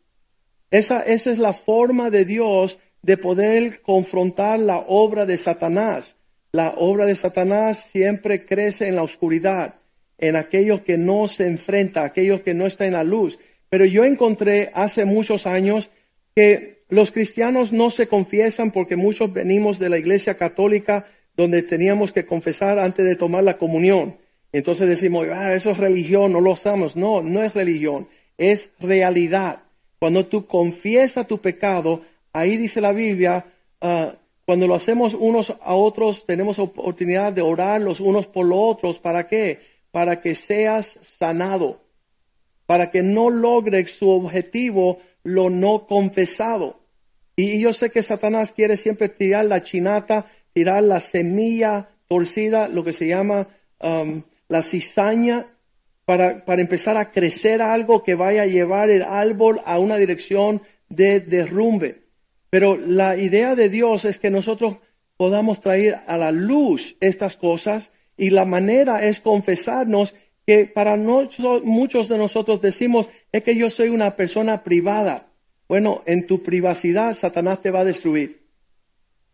Esa, 0.70 1.02
es 1.02 1.26
la 1.38 1.52
forma 1.52 2.10
de 2.10 2.24
Dios 2.24 2.78
de 3.02 3.16
poder 3.16 3.80
confrontar 3.82 4.58
la 4.58 4.78
obra 4.78 5.26
de 5.26 5.38
Satanás. 5.38 6.16
La 6.52 6.74
obra 6.76 7.06
de 7.06 7.14
Satanás 7.14 7.80
siempre 7.90 8.44
crece 8.44 8.88
en 8.88 8.96
la 8.96 9.02
oscuridad, 9.02 9.76
en 10.18 10.36
aquellos 10.36 10.82
que 10.82 10.98
no 10.98 11.28
se 11.28 11.46
enfrenta, 11.46 12.04
aquellos 12.04 12.42
que 12.42 12.54
no 12.54 12.66
están 12.66 12.88
en 12.88 12.92
la 12.94 13.04
luz. 13.04 13.38
Pero 13.68 13.84
yo 13.84 14.04
encontré 14.04 14.70
hace 14.74 15.04
muchos 15.04 15.46
años 15.46 15.90
que 16.34 16.84
los 16.88 17.12
cristianos 17.12 17.72
no 17.72 17.90
se 17.90 18.08
confiesan 18.08 18.72
porque 18.72 18.96
muchos 18.96 19.32
venimos 19.32 19.78
de 19.78 19.88
la 19.88 19.98
iglesia 19.98 20.36
católica 20.36 21.06
donde 21.40 21.62
teníamos 21.62 22.12
que 22.12 22.26
confesar 22.26 22.78
antes 22.78 23.06
de 23.06 23.16
tomar 23.16 23.42
la 23.42 23.56
comunión. 23.56 24.16
Entonces 24.52 24.86
decimos, 24.88 25.26
ah, 25.32 25.54
eso 25.54 25.70
es 25.70 25.78
religión, 25.78 26.32
no 26.32 26.40
lo 26.42 26.54
sabemos. 26.54 26.96
No, 26.96 27.22
no 27.22 27.42
es 27.42 27.54
religión, 27.54 28.08
es 28.36 28.68
realidad. 28.78 29.62
Cuando 29.98 30.26
tú 30.26 30.46
confiesas 30.46 31.26
tu 31.26 31.38
pecado, 31.38 32.02
ahí 32.34 32.58
dice 32.58 32.82
la 32.82 32.92
Biblia, 32.92 33.46
uh, 33.80 34.10
cuando 34.44 34.66
lo 34.66 34.74
hacemos 34.74 35.14
unos 35.14 35.54
a 35.62 35.74
otros, 35.74 36.26
tenemos 36.26 36.58
oportunidad 36.58 37.32
de 37.32 37.40
orar 37.40 37.80
los 37.80 38.00
unos 38.00 38.26
por 38.26 38.44
los 38.44 38.58
otros. 38.60 38.98
¿Para 38.98 39.26
qué? 39.26 39.60
Para 39.92 40.20
que 40.20 40.34
seas 40.34 40.98
sanado, 41.00 41.80
para 42.66 42.90
que 42.90 43.02
no 43.02 43.30
logre 43.30 43.86
su 43.86 44.10
objetivo 44.10 44.98
lo 45.22 45.48
no 45.48 45.86
confesado. 45.86 46.80
Y 47.34 47.60
yo 47.60 47.72
sé 47.72 47.90
que 47.90 48.02
Satanás 48.02 48.52
quiere 48.52 48.76
siempre 48.76 49.08
tirar 49.08 49.46
la 49.46 49.62
chinata 49.62 50.26
tirar 50.52 50.82
la 50.82 51.00
semilla 51.00 51.88
torcida, 52.08 52.68
lo 52.68 52.84
que 52.84 52.92
se 52.92 53.06
llama 53.06 53.48
um, 53.80 54.22
la 54.48 54.62
cizaña, 54.62 55.46
para, 56.04 56.44
para 56.44 56.60
empezar 56.60 56.96
a 56.96 57.12
crecer 57.12 57.62
algo 57.62 58.02
que 58.02 58.16
vaya 58.16 58.42
a 58.42 58.46
llevar 58.46 58.90
el 58.90 59.02
árbol 59.02 59.60
a 59.64 59.78
una 59.78 59.96
dirección 59.96 60.60
de 60.88 61.20
derrumbe. 61.20 62.00
Pero 62.50 62.76
la 62.76 63.16
idea 63.16 63.54
de 63.54 63.68
Dios 63.68 64.04
es 64.04 64.18
que 64.18 64.28
nosotros 64.28 64.78
podamos 65.16 65.60
traer 65.60 66.00
a 66.06 66.16
la 66.16 66.32
luz 66.32 66.96
estas 67.00 67.36
cosas 67.36 67.90
y 68.16 68.30
la 68.30 68.44
manera 68.44 69.06
es 69.06 69.20
confesarnos 69.20 70.14
que 70.46 70.66
para 70.66 70.96
muchos 70.96 72.08
de 72.08 72.18
nosotros 72.18 72.60
decimos 72.60 73.08
es 73.30 73.44
que 73.44 73.54
yo 73.54 73.70
soy 73.70 73.90
una 73.90 74.16
persona 74.16 74.64
privada. 74.64 75.28
Bueno, 75.68 76.02
en 76.06 76.26
tu 76.26 76.42
privacidad 76.42 77.14
Satanás 77.14 77.60
te 77.60 77.70
va 77.70 77.80
a 77.80 77.84
destruir. 77.84 78.39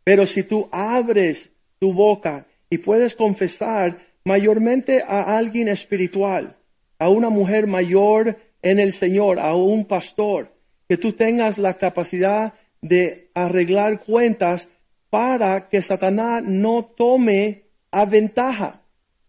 Pero 0.07 0.25
si 0.25 0.45
tú 0.45 0.69
abres 0.71 1.51
tu 1.81 1.93
boca 1.93 2.47
y 2.71 2.79
puedes 2.79 3.17
confesar 3.17 3.99
mayormente 4.25 5.03
a 5.03 5.37
alguien 5.37 5.67
espiritual, 5.67 6.55
a 7.01 7.09
una 7.09 7.29
mujer 7.29 7.67
mayor 7.67 8.39
en 8.63 8.79
el 8.79 8.93
Señor, 8.93 9.41
a 9.41 9.57
un 9.57 9.85
pastor, 9.85 10.53
que 10.89 10.97
tú 10.97 11.13
tengas 11.15 11.59
la 11.59 11.75
capacidad 11.75 12.55
de 12.81 13.31
arreglar 13.35 13.99
cuentas 13.99 14.69
para 15.11 15.69
que 15.69 15.83
Satanás 15.83 16.45
no 16.45 16.85
tome 16.85 17.65
a 17.91 18.05
ventaja. 18.05 18.83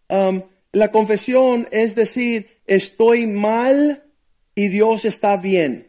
Um, 0.08 0.42
la 0.70 0.92
confesión 0.92 1.66
es 1.72 1.96
decir, 1.96 2.60
estoy 2.68 3.26
mal 3.26 4.04
y 4.54 4.68
Dios 4.68 5.04
está 5.04 5.38
bien. 5.38 5.88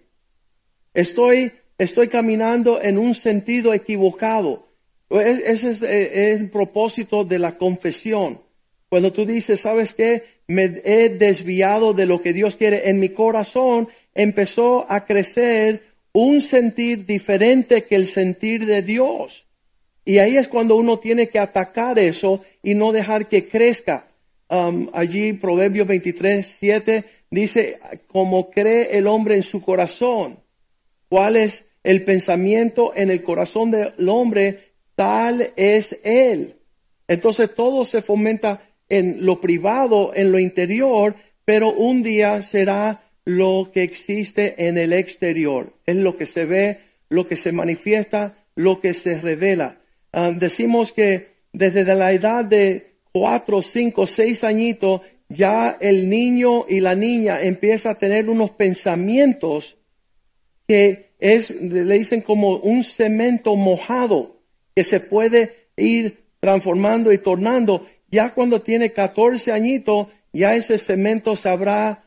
Estoy, 0.95 1.51
estoy 1.77 2.07
caminando 2.07 2.81
en 2.81 2.97
un 2.97 3.13
sentido 3.13 3.75
equivocado. 3.75 4.68
Ese 5.09 5.71
es, 5.71 5.81
eh, 5.81 6.31
el 6.33 6.49
propósito 6.49 7.23
de 7.25 7.39
la 7.39 7.57
confesión. 7.57 8.41
Cuando 8.89 9.11
tú 9.11 9.25
dices, 9.25 9.61
¿sabes 9.61 9.93
qué? 9.93 10.23
Me 10.47 10.81
he 10.83 11.09
desviado 11.09 11.93
de 11.93 12.05
lo 12.05 12.21
que 12.21 12.33
Dios 12.33 12.55
quiere. 12.55 12.89
En 12.89 12.99
mi 12.99 13.09
corazón 13.09 13.87
empezó 14.13 14.85
a 14.89 15.05
crecer 15.05 15.83
un 16.11 16.41
sentir 16.41 17.05
diferente 17.05 17.83
que 17.83 17.95
el 17.95 18.07
sentir 18.07 18.65
de 18.65 18.81
Dios. 18.81 19.47
Y 20.05 20.17
ahí 20.17 20.37
es 20.37 20.47
cuando 20.47 20.75
uno 20.75 20.97
tiene 20.97 21.29
que 21.29 21.39
atacar 21.39 21.99
eso 21.99 22.43
y 22.63 22.73
no 22.73 22.91
dejar 22.91 23.27
que 23.27 23.47
crezca. 23.47 24.07
Um, 24.49 24.89
allí 24.93 25.33
Proverbios 25.33 25.85
23, 25.85 26.45
7 26.45 27.03
dice, 27.29 27.79
como 28.07 28.49
cree 28.49 28.97
el 28.97 29.05
hombre 29.05 29.35
en 29.35 29.43
su 29.43 29.61
corazón, 29.61 30.39
cuál 31.09 31.35
es 31.35 31.65
el 31.83 32.03
pensamiento 32.03 32.91
en 32.95 33.11
el 33.11 33.21
corazón 33.21 33.69
del 33.69 34.09
hombre, 34.09 34.68
tal 34.99 35.53
es 35.55 35.97
Él. 36.03 36.57
Entonces 37.07 37.55
todo 37.55 37.85
se 37.85 38.01
fomenta 38.01 38.61
en 38.89 39.25
lo 39.25 39.39
privado, 39.39 40.11
en 40.13 40.33
lo 40.33 40.39
interior, 40.39 41.15
pero 41.45 41.71
un 41.71 42.03
día 42.03 42.41
será 42.41 43.09
lo 43.23 43.71
que 43.73 43.83
existe 43.83 44.67
en 44.67 44.77
el 44.77 44.91
exterior. 44.91 45.71
Es 45.85 45.95
lo 45.95 46.17
que 46.17 46.25
se 46.25 46.43
ve, 46.43 46.79
lo 47.07 47.29
que 47.29 47.37
se 47.37 47.53
manifiesta, 47.53 48.45
lo 48.55 48.81
que 48.81 48.93
se 48.93 49.21
revela. 49.21 49.77
Ah, 50.11 50.33
decimos 50.35 50.91
que 50.91 51.29
desde 51.53 51.85
la 51.85 52.11
edad 52.11 52.43
de 52.43 52.95
cuatro, 53.13 53.61
cinco, 53.61 54.05
seis 54.05 54.43
añitos, 54.43 54.99
ya 55.29 55.77
el 55.79 56.09
niño 56.09 56.65
y 56.67 56.81
la 56.81 56.95
niña 56.95 57.41
empieza 57.41 57.91
a 57.91 57.97
tener 57.97 58.29
unos 58.29 58.49
pensamientos 58.49 59.77
que 60.67 61.13
es, 61.19 61.51
le 61.51 61.97
dicen 61.99 62.19
como 62.19 62.57
un 62.57 62.83
cemento 62.83 63.55
mojado 63.55 64.38
que 64.79 64.85
se 64.85 65.01
puede 65.01 65.67
ir 65.75 66.19
transformando 66.39 67.11
y 67.11 67.17
tornando. 67.17 67.85
Ya 68.09 68.33
cuando 68.33 68.61
tiene 68.61 68.93
14 68.93 69.51
añitos, 69.51 70.07
ya 70.31 70.55
ese 70.55 70.77
cemento 70.77 71.35
se 71.35 71.49
habrá 71.49 72.05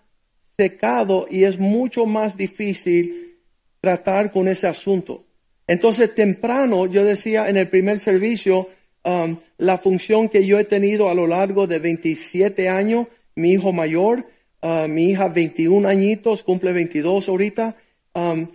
secado 0.57 1.27
y 1.31 1.45
es 1.45 1.59
mucho 1.59 2.07
más 2.07 2.35
difícil 2.35 3.37
tratar 3.83 4.33
con 4.33 4.49
ese 4.49 4.69
asunto. 4.69 5.23
Entonces, 5.67 6.15
temprano, 6.15 6.87
yo 6.87 7.05
decía 7.05 7.51
en 7.51 7.59
el 7.59 7.69
primer 7.69 8.01
servicio, 8.01 8.71
um, 9.05 9.37
la 9.59 9.77
función 9.77 10.31
que 10.31 10.47
yo 10.47 10.59
he 10.59 10.65
tenido 10.65 11.11
a 11.11 11.15
lo 11.15 11.27
largo 11.27 11.67
de 11.67 11.79
27 11.79 12.71
años, 12.71 13.09
mi 13.35 13.53
hijo 13.53 13.75
mayor, 13.75 14.25
uh, 14.63 14.89
mi 14.89 15.11
hija 15.11 15.29
21 15.29 15.87
añitos, 15.87 16.43
cumple 16.43 16.73
22 16.73 17.29
ahorita, 17.29 17.77
um, 18.15 18.47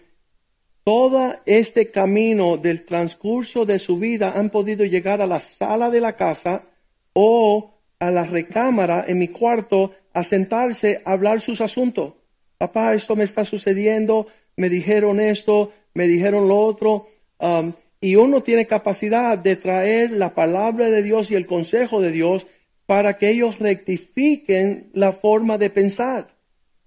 todo 0.87 1.35
este 1.45 1.91
camino 1.91 2.55
del 2.55 2.85
transcurso 2.85 3.65
de 3.65 3.77
su 3.77 3.99
vida 3.99 4.31
han 4.37 4.49
podido 4.49 4.85
llegar 4.85 5.21
a 5.21 5.27
la 5.27 5.41
sala 5.41 5.89
de 5.89 5.99
la 5.99 6.15
casa 6.15 6.63
o 7.11 7.73
a 7.99 8.09
la 8.09 8.23
recámara 8.23 9.03
en 9.05 9.17
mi 9.17 9.27
cuarto 9.27 9.91
a 10.13 10.23
sentarse 10.23 11.01
a 11.03 11.11
hablar 11.11 11.41
sus 11.41 11.59
asuntos. 11.59 12.13
Papá, 12.57 12.93
esto 12.93 13.17
me 13.17 13.25
está 13.25 13.43
sucediendo, 13.43 14.27
me 14.55 14.69
dijeron 14.69 15.19
esto, 15.19 15.73
me 15.93 16.07
dijeron 16.07 16.47
lo 16.47 16.57
otro. 16.57 17.09
Um, 17.37 17.73
y 17.99 18.15
uno 18.15 18.41
tiene 18.41 18.65
capacidad 18.65 19.37
de 19.37 19.57
traer 19.57 20.11
la 20.11 20.33
palabra 20.33 20.89
de 20.89 21.03
Dios 21.03 21.31
y 21.31 21.35
el 21.35 21.47
consejo 21.47 21.99
de 21.99 22.11
Dios 22.11 22.47
para 22.85 23.17
que 23.17 23.29
ellos 23.29 23.59
rectifiquen 23.59 24.89
la 24.93 25.11
forma 25.11 25.57
de 25.57 25.69
pensar, 25.69 26.29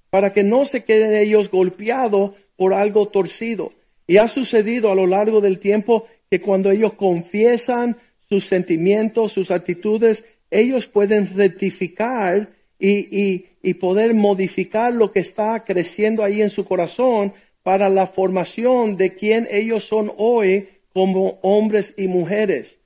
para 0.08 0.32
que 0.32 0.42
no 0.42 0.64
se 0.64 0.84
queden 0.84 1.14
ellos 1.14 1.50
golpeados 1.50 2.30
por 2.56 2.72
algo 2.72 3.06
torcido. 3.08 3.74
Y 4.10 4.16
ha 4.16 4.26
sucedido 4.26 4.90
a 4.90 4.96
lo 4.96 5.06
largo 5.06 5.40
del 5.40 5.60
tiempo 5.60 6.08
que 6.28 6.40
cuando 6.40 6.72
ellos 6.72 6.94
confiesan 6.94 7.96
sus 8.18 8.44
sentimientos, 8.44 9.30
sus 9.30 9.52
actitudes, 9.52 10.24
ellos 10.50 10.88
pueden 10.88 11.32
rectificar 11.36 12.50
y, 12.76 13.46
y, 13.62 13.74
poder 13.74 14.12
modificar 14.14 14.92
lo 14.92 15.12
que 15.12 15.20
está 15.20 15.62
creciendo 15.62 16.24
ahí 16.24 16.42
en 16.42 16.50
su 16.50 16.64
corazón 16.64 17.32
para 17.62 17.88
la 17.88 18.08
formación 18.08 18.96
de 18.96 19.14
quien 19.14 19.46
ellos 19.48 19.84
son 19.84 20.12
hoy 20.16 20.68
como 20.92 21.38
hombres 21.42 21.94
y 21.96 22.08
mujeres. 22.08 22.78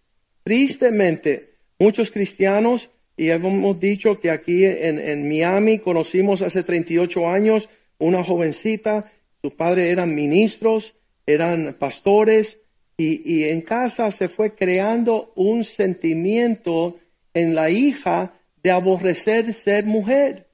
Tristemente, 0.43 1.55
muchos 1.79 2.11
cristianos, 2.11 2.91
y 3.17 3.31
hemos 3.31 3.81
dicho 3.81 4.21
que 4.21 4.31
aquí 4.31 4.67
en, 4.67 4.99
en 4.99 5.27
Miami 5.27 5.79
conocimos 5.79 6.43
hace 6.43 6.63
38 6.63 7.27
años 7.27 7.71
una 7.97 8.23
jovencita, 8.23 9.11
sus 9.41 9.55
padres 9.55 9.91
eran 9.91 10.15
ministros, 10.15 10.93
eran 11.27 11.77
pastores, 11.79 12.59
y, 12.97 13.31
y 13.31 13.45
en 13.45 13.63
casa 13.63 14.13
se 14.13 14.29
fue 14.29 14.55
creando 14.55 15.33
un 15.35 15.65
sentimiento 15.65 16.99
en 17.33 17.55
la 17.55 17.71
hija 17.71 18.35
de 18.63 18.71
aborrecer 18.71 19.53
ser 19.53 19.85
mujer 19.85 20.47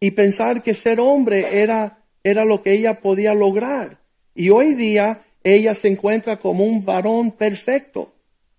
y 0.00 0.10
pensar 0.12 0.62
que 0.62 0.72
ser 0.74 1.00
hombre 1.00 1.62
era, 1.62 2.04
era 2.22 2.44
lo 2.44 2.62
que 2.62 2.72
ella 2.72 3.00
podía 3.00 3.32
lograr. 3.34 3.98
Y 4.34 4.50
hoy 4.50 4.74
día 4.74 5.22
ella 5.42 5.74
se 5.74 5.88
encuentra 5.88 6.36
como 6.38 6.64
un 6.64 6.84
varón 6.84 7.32
perfecto, 7.32 8.12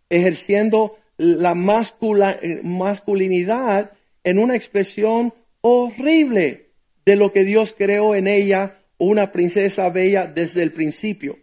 ejerciendo 0.09 0.97
la 1.17 1.53
masculinidad 1.53 3.91
en 4.23 4.39
una 4.39 4.55
expresión 4.55 5.31
horrible 5.61 6.71
de 7.05 7.15
lo 7.15 7.31
que 7.31 7.43
Dios 7.43 7.75
creó 7.77 8.15
en 8.15 8.25
ella, 8.27 8.79
una 8.97 9.31
princesa 9.31 9.89
bella 9.89 10.27
desde 10.27 10.63
el 10.63 10.71
principio. 10.71 11.39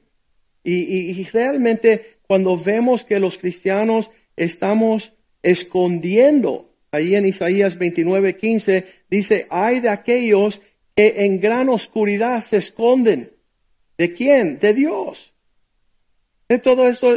Y, 0.63 1.23
realmente 1.25 2.17
cuando 2.27 2.57
vemos 2.57 3.05
que 3.05 3.21
los 3.21 3.37
cristianos 3.37 4.11
estamos 4.35 5.13
escondiendo 5.43 6.75
Ahí 6.95 7.17
en 7.17 7.27
Isaías 7.27 7.77
29, 7.77 8.37
15 8.37 8.87
dice, 9.11 9.49
hay 9.51 9.81
de 9.81 9.89
aquellos 9.89 10.63
que 10.95 11.25
en 11.25 11.41
gran 11.41 11.69
oscuridad 11.69 12.41
se 12.41 12.59
esconden. 12.59 13.33
¿De 13.99 14.15
quién? 14.15 14.61
De 14.61 14.75
Dios. 14.75 15.35
De 16.49 16.61
todo 16.61 16.89
eso, 16.89 17.13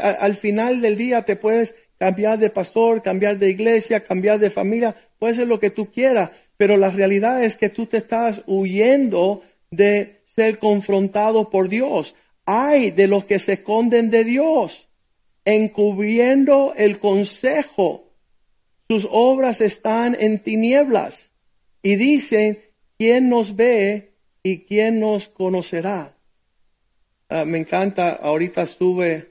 al 0.00 0.34
final 0.34 0.80
del 0.80 0.96
día 0.96 1.26
te 1.26 1.36
puedes 1.36 1.74
cambiar 1.98 2.38
de 2.38 2.48
pastor, 2.48 3.02
cambiar 3.02 3.38
de 3.38 3.50
iglesia, 3.50 4.00
cambiar 4.00 4.38
de 4.38 4.48
familia, 4.48 4.96
puede 5.18 5.34
ser 5.34 5.46
lo 5.46 5.60
que 5.60 5.68
tú 5.68 5.92
quieras, 5.92 6.30
pero 6.56 6.78
la 6.78 6.88
realidad 6.88 7.44
es 7.44 7.58
que 7.58 7.68
tú 7.68 7.84
te 7.84 7.98
estás 7.98 8.40
huyendo 8.46 9.42
de 9.72 10.22
ser 10.24 10.60
confrontado 10.60 11.50
por 11.50 11.68
Dios. 11.68 12.14
Hay 12.46 12.92
de 12.92 13.08
los 13.08 13.24
que 13.24 13.40
se 13.40 13.54
esconden 13.54 14.10
de 14.10 14.22
Dios, 14.22 14.86
encubriendo 15.44 16.74
el 16.76 17.00
consejo 17.00 18.12
sus 18.92 19.08
obras 19.10 19.62
están 19.62 20.14
en 20.20 20.38
tinieblas. 20.38 21.30
Y 21.82 21.96
dicen, 21.96 22.58
¿quién 22.98 23.30
nos 23.30 23.56
ve 23.56 24.12
y 24.42 24.60
quién 24.64 25.00
nos 25.00 25.28
conocerá? 25.28 26.14
Ah, 27.30 27.46
me 27.46 27.56
encanta, 27.56 28.10
ahorita 28.10 28.64
estuve 28.64 29.30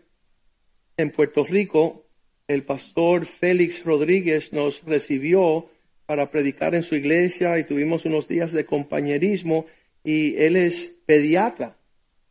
en 0.97 1.11
Puerto 1.11 1.43
Rico, 1.43 2.07
el 2.47 2.63
pastor 2.63 3.27
Félix 3.27 3.85
Rodríguez 3.85 4.51
nos 4.51 4.83
recibió 4.83 5.69
para 6.07 6.31
predicar 6.31 6.73
en 6.73 6.81
su 6.81 6.95
iglesia 6.95 7.59
y 7.59 7.63
tuvimos 7.63 8.05
unos 8.05 8.27
días 8.27 8.53
de 8.53 8.65
compañerismo 8.65 9.67
y 10.03 10.35
él 10.37 10.55
es 10.55 10.95
pediatra 11.05 11.77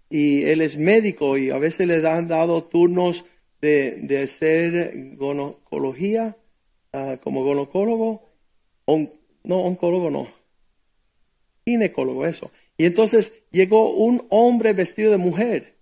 y 0.08 0.44
él 0.44 0.60
es 0.60 0.76
médico 0.76 1.38
y 1.38 1.50
a 1.50 1.58
veces 1.58 1.86
le 1.86 2.06
han 2.06 2.28
dado 2.28 2.64
turnos 2.64 3.24
de, 3.60 3.92
de 4.02 4.22
hacer 4.22 5.14
gonocología 5.16 6.36
Ah, 6.92 7.18
como 7.22 7.44
ginecólogo, 7.44 8.32
no 9.44 9.60
oncólogo, 9.60 10.10
no, 10.10 10.28
ginecólogo, 11.64 12.26
eso. 12.26 12.50
Y 12.76 12.84
entonces 12.86 13.32
llegó 13.52 13.92
un 13.92 14.26
hombre 14.28 14.72
vestido 14.72 15.12
de 15.12 15.16
mujer 15.16 15.76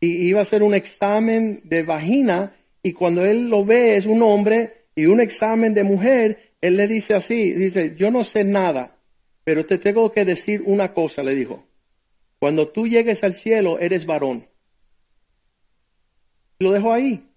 y 0.00 0.26
iba 0.26 0.40
a 0.40 0.42
hacer 0.42 0.64
un 0.64 0.74
examen 0.74 1.60
de 1.62 1.84
vagina 1.84 2.56
y 2.82 2.92
cuando 2.92 3.24
él 3.24 3.48
lo 3.48 3.64
ve 3.64 3.96
es 3.96 4.06
un 4.06 4.20
hombre 4.22 4.86
y 4.96 5.06
un 5.06 5.20
examen 5.20 5.74
de 5.74 5.84
mujer, 5.84 6.54
él 6.60 6.76
le 6.76 6.88
dice 6.88 7.14
así, 7.14 7.52
dice, 7.52 7.94
yo 7.96 8.10
no 8.10 8.24
sé 8.24 8.42
nada, 8.42 8.96
pero 9.44 9.66
te 9.66 9.78
tengo 9.78 10.12
que 10.12 10.24
decir 10.24 10.62
una 10.66 10.92
cosa, 10.94 11.22
le 11.22 11.34
dijo, 11.34 11.64
cuando 12.38 12.68
tú 12.68 12.86
llegues 12.86 13.22
al 13.24 13.34
cielo 13.34 13.78
eres 13.78 14.06
varón. 14.06 14.46
Lo 16.58 16.72
dejó 16.72 16.92
ahí. 16.92 17.28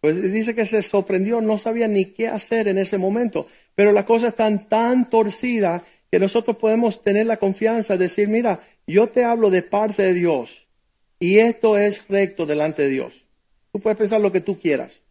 Pues 0.00 0.32
dice 0.32 0.54
que 0.54 0.66
se 0.66 0.82
sorprendió, 0.82 1.40
no 1.40 1.58
sabía 1.58 1.88
ni 1.88 2.06
qué 2.06 2.28
hacer 2.28 2.68
en 2.68 2.78
ese 2.78 2.98
momento. 2.98 3.48
Pero 3.74 3.92
la 3.92 4.06
cosa 4.06 4.28
está 4.28 4.56
tan 4.68 5.10
torcida 5.10 5.84
que 6.10 6.18
nosotros 6.18 6.56
podemos 6.56 7.02
tener 7.02 7.26
la 7.26 7.38
confianza 7.38 7.94
de 7.96 8.04
decir, 8.04 8.28
mira, 8.28 8.60
yo 8.86 9.08
te 9.08 9.24
hablo 9.24 9.50
de 9.50 9.62
parte 9.62 10.02
de 10.02 10.14
Dios 10.14 10.66
y 11.18 11.38
esto 11.38 11.76
es 11.76 12.06
recto 12.08 12.46
delante 12.46 12.82
de 12.82 12.88
Dios. 12.90 13.24
Tú 13.72 13.80
puedes 13.80 13.98
pensar 13.98 14.20
lo 14.20 14.32
que 14.32 14.40
tú 14.40 14.58
quieras, 14.58 15.02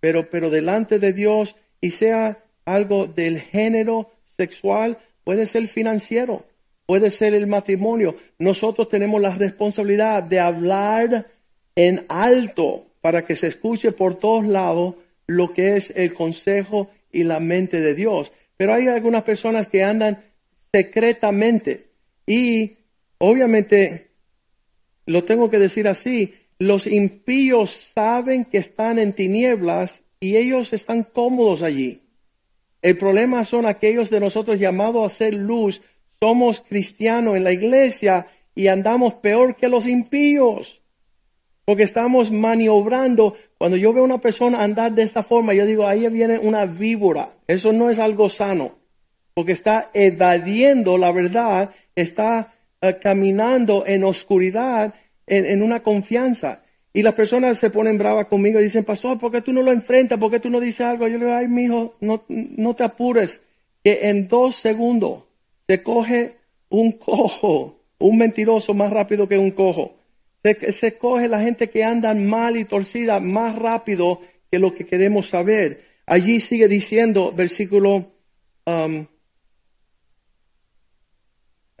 pero, 0.00 0.30
pero 0.30 0.50
delante 0.50 0.98
de 0.98 1.12
Dios 1.12 1.56
y 1.80 1.90
sea 1.90 2.42
algo 2.64 3.06
del 3.06 3.40
género 3.40 4.10
sexual, 4.24 4.98
puede 5.24 5.46
ser 5.46 5.66
financiero, 5.68 6.44
puede 6.86 7.10
ser 7.10 7.34
el 7.34 7.46
matrimonio. 7.46 8.16
Nosotros 8.38 8.88
tenemos 8.88 9.20
la 9.20 9.34
responsabilidad 9.34 10.22
de 10.22 10.40
hablar 10.40 11.26
en 11.74 12.04
alto 12.08 12.86
para 13.00 13.26
que 13.26 13.36
se 13.36 13.48
escuche 13.48 13.92
por 13.92 14.14
todos 14.14 14.46
lados 14.46 14.94
lo 15.26 15.52
que 15.52 15.76
es 15.76 15.90
el 15.96 16.14
consejo 16.14 16.90
y 17.10 17.24
la 17.24 17.40
mente 17.40 17.80
de 17.80 17.94
Dios. 17.94 18.32
Pero 18.56 18.74
hay 18.74 18.88
algunas 18.88 19.22
personas 19.22 19.68
que 19.68 19.82
andan 19.82 20.22
secretamente 20.72 21.86
y 22.26 22.76
obviamente, 23.18 24.08
lo 25.06 25.24
tengo 25.24 25.50
que 25.50 25.58
decir 25.58 25.88
así, 25.88 26.34
los 26.58 26.86
impíos 26.86 27.70
saben 27.70 28.44
que 28.44 28.58
están 28.58 28.98
en 28.98 29.12
tinieblas 29.12 30.04
y 30.20 30.36
ellos 30.36 30.72
están 30.72 31.02
cómodos 31.02 31.62
allí. 31.62 32.00
El 32.84 32.98
problema 32.98 33.46
son 33.46 33.64
aquellos 33.64 34.10
de 34.10 34.20
nosotros 34.20 34.60
llamados 34.60 35.06
a 35.06 35.16
ser 35.16 35.32
luz. 35.32 35.80
Somos 36.20 36.60
cristianos 36.60 37.34
en 37.34 37.42
la 37.42 37.50
iglesia 37.50 38.26
y 38.54 38.66
andamos 38.66 39.14
peor 39.14 39.56
que 39.56 39.70
los 39.70 39.86
impíos. 39.86 40.82
Porque 41.64 41.84
estamos 41.84 42.30
maniobrando. 42.30 43.38
Cuando 43.56 43.78
yo 43.78 43.94
veo 43.94 44.02
a 44.02 44.04
una 44.04 44.20
persona 44.20 44.62
andar 44.62 44.92
de 44.92 45.02
esta 45.02 45.22
forma, 45.22 45.54
yo 45.54 45.64
digo, 45.64 45.86
ahí 45.86 46.06
viene 46.10 46.38
una 46.38 46.66
víbora. 46.66 47.30
Eso 47.46 47.72
no 47.72 47.88
es 47.88 47.98
algo 47.98 48.28
sano. 48.28 48.72
Porque 49.32 49.52
está 49.52 49.88
evadiendo 49.94 50.98
la 50.98 51.10
verdad, 51.10 51.70
está 51.96 52.52
eh, 52.82 52.98
caminando 53.00 53.84
en 53.86 54.04
oscuridad, 54.04 54.92
en, 55.26 55.62
una 55.62 55.82
confianza. 55.82 56.63
Y 56.94 57.02
las 57.02 57.12
personas 57.12 57.58
se 57.58 57.68
ponen 57.68 57.98
bravas 57.98 58.28
conmigo 58.28 58.58
y 58.58 58.62
dicen, 58.62 58.84
pastor, 58.84 59.18
¿por 59.18 59.30
qué 59.30 59.42
tú 59.42 59.52
no 59.52 59.60
lo 59.60 59.72
enfrentas? 59.72 60.18
¿Por 60.18 60.30
qué 60.30 60.40
tú 60.40 60.48
no 60.48 60.60
dices 60.60 60.86
algo? 60.86 61.06
Yo 61.06 61.18
le 61.18 61.26
digo, 61.26 61.36
ay, 61.36 61.48
mijo, 61.48 61.96
no, 62.00 62.24
no 62.28 62.74
te 62.74 62.84
apures. 62.84 63.42
Que 63.82 64.08
en 64.08 64.28
dos 64.28 64.56
segundos 64.56 65.24
se 65.66 65.82
coge 65.82 66.36
un 66.70 66.92
cojo, 66.92 67.80
un 67.98 68.16
mentiroso 68.16 68.72
más 68.72 68.90
rápido 68.90 69.28
que 69.28 69.36
un 69.36 69.50
cojo 69.50 69.96
se, 70.72 70.98
coge 70.98 71.28
la 71.28 71.40
gente 71.40 71.70
que 71.70 71.84
andan 71.84 72.26
mal 72.26 72.56
y 72.56 72.64
torcida 72.64 73.18
más 73.18 73.56
rápido 73.56 74.20
que 74.50 74.58
lo 74.58 74.74
que 74.74 74.84
queremos 74.84 75.28
saber. 75.28 75.84
Allí 76.06 76.40
sigue 76.40 76.68
diciendo, 76.68 77.32
versículo 77.32 78.12
um, 78.66 79.06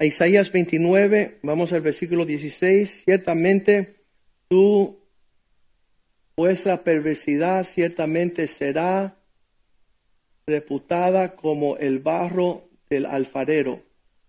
Isaías 0.00 0.50
29, 0.50 1.40
vamos 1.42 1.74
al 1.74 1.82
versículo 1.82 2.24
16, 2.24 3.04
ciertamente 3.04 3.96
tu 4.48 4.98
vuestra 6.36 6.82
perversidad 6.82 7.64
ciertamente 7.64 8.46
será 8.46 9.16
reputada 10.46 11.36
como 11.36 11.76
el 11.76 11.98
barro 11.98 12.68
del 12.90 13.06
alfarero. 13.06 13.82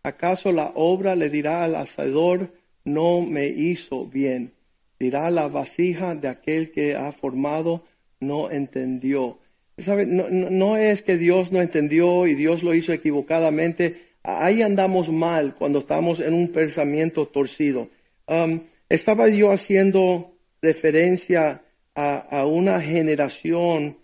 ¿Acaso 0.04 0.52
la 0.52 0.72
obra 0.76 1.16
le 1.16 1.30
dirá 1.30 1.64
al 1.64 1.76
hacedor, 1.76 2.52
no 2.84 3.22
me 3.22 3.48
hizo 3.48 4.06
bien. 4.06 4.54
Dirá 5.00 5.30
la 5.32 5.48
vasija 5.48 6.16
de 6.16 6.30
aquel 6.30 6.72
que 6.72 6.96
ha 6.96 7.12
formado, 7.12 7.84
no 8.20 8.50
entendió. 8.52 9.40
¿Sabe? 9.78 10.06
No, 10.06 10.78
es 10.78 11.02
que 11.02 11.18
Dios 11.18 11.52
no 11.52 11.62
entendió 11.62 12.28
y 12.28 12.36
Dios 12.36 12.64
lo 12.64 12.74
hizo 12.74 12.94
equivocadamente. 12.94 14.14
Ahí 14.24 14.62
andamos 14.62 15.10
mal 15.10 15.56
cuando 15.56 15.80
estamos 15.80 16.22
en 16.22 16.34
un 16.34 16.48
pensamiento 16.50 17.28
torcido. 17.28 17.90
Um, 18.28 18.62
estaba 18.88 19.28
yo 19.28 19.52
haciendo 19.52 20.38
referencia 20.62 21.65
a, 21.96 22.46
una 22.46 22.82
generación 22.82 23.98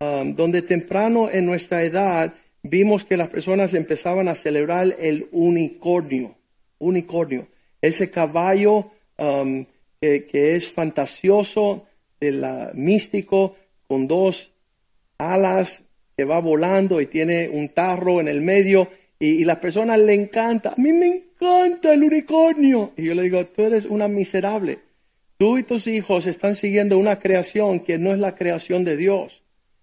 um, 0.00 0.34
donde 0.34 0.62
temprano 0.62 1.30
en 1.30 1.46
nuestra 1.46 1.84
edad 1.84 2.34
vimos 2.62 3.04
que 3.04 3.16
las 3.16 3.28
personas 3.28 3.74
empezaban 3.74 4.28
a 4.28 4.34
celebrar 4.34 4.96
el 4.98 5.28
unicornio. 5.30 6.34
Unicornio 6.78 7.46
ese 7.80 8.10
caballo 8.10 8.90
um, 9.18 9.64
que, 10.00 10.56
es 10.56 10.68
fantasioso, 10.68 11.86
de 12.20 12.32
la 12.32 12.70
místico, 12.74 13.56
con 13.86 14.06
dos 14.06 14.52
alas 15.18 15.82
que 16.16 16.24
va 16.24 16.40
volando 16.40 17.00
y 17.00 17.06
tiene 17.06 17.48
un 17.48 17.68
tarro 17.70 18.20
en 18.20 18.28
el 18.28 18.40
medio 18.40 18.88
y, 19.18 19.28
y 19.28 19.44
las 19.44 19.58
personas 19.58 19.98
le 19.98 20.14
encanta. 20.14 20.70
A 20.70 20.80
mí 20.80 20.92
me 20.92 21.06
encanta 21.06 21.92
el 21.92 22.04
unicornio. 22.04 22.92
Y 22.96 23.04
yo 23.04 23.14
le 23.14 23.22
digo, 23.22 23.44
tú 23.46 23.62
eres 23.62 23.84
una 23.84 24.08
miserable. 24.08 24.78
Tú 25.38 25.58
y 25.58 25.62
tus 25.62 25.86
hijos 25.86 26.26
están 26.26 26.54
siguiendo 26.54 26.98
una 26.98 27.18
creación 27.18 27.80
que 27.80 27.98
no 27.98 28.12
es 28.12 28.18
la 28.18 28.34
creación 28.34 28.84
de 28.84 28.96
Dios. 28.96 29.42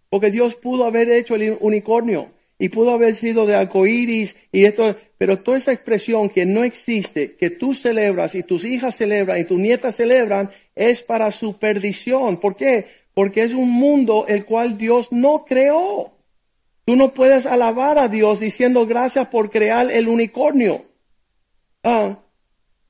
Porque 0.10 0.32
Dios 0.32 0.56
pudo 0.56 0.86
haber 0.86 1.10
hecho 1.10 1.36
el 1.36 1.58
unicornio 1.60 2.32
y 2.58 2.70
pudo 2.70 2.92
haber 2.92 3.16
sido 3.16 3.46
de 3.46 3.56
arcoíris 3.56 4.36
y 4.52 4.66
esto, 4.66 4.96
pero 5.18 5.40
toda 5.40 5.58
esa 5.58 5.74
expresión 5.74 6.30
que 6.30 6.46
no 6.46 6.64
existe, 6.64 7.36
que 7.36 7.50
tú 7.50 7.74
celebras 7.74 8.36
y 8.36 8.44
tus 8.44 8.66
hijas 8.66 8.96
celebran 8.96 9.40
y 9.42 9.44
tus 9.44 9.60
nietas 9.60 9.96
celebran, 9.96 10.50
es 10.76 11.04
para 11.04 11.32
su 11.32 11.58
perdición. 11.58 12.40
¿Por 12.40 12.56
qué? 12.56 12.88
Porque 13.14 13.44
es 13.44 13.54
un 13.54 13.72
mundo 13.72 14.26
el 14.28 14.46
cual 14.46 14.78
Dios 14.78 15.12
no 15.12 15.46
creó. 15.46 16.14
Tú 16.86 16.96
no 16.96 17.14
puedes 17.14 17.46
alabar 17.46 17.98
a 17.98 18.08
Dios 18.08 18.40
diciendo 18.40 18.86
gracias 18.86 19.28
por 19.28 19.52
crear 19.52 19.92
el 19.92 20.08
unicornio. 20.08 20.86
Ah, 21.84 22.20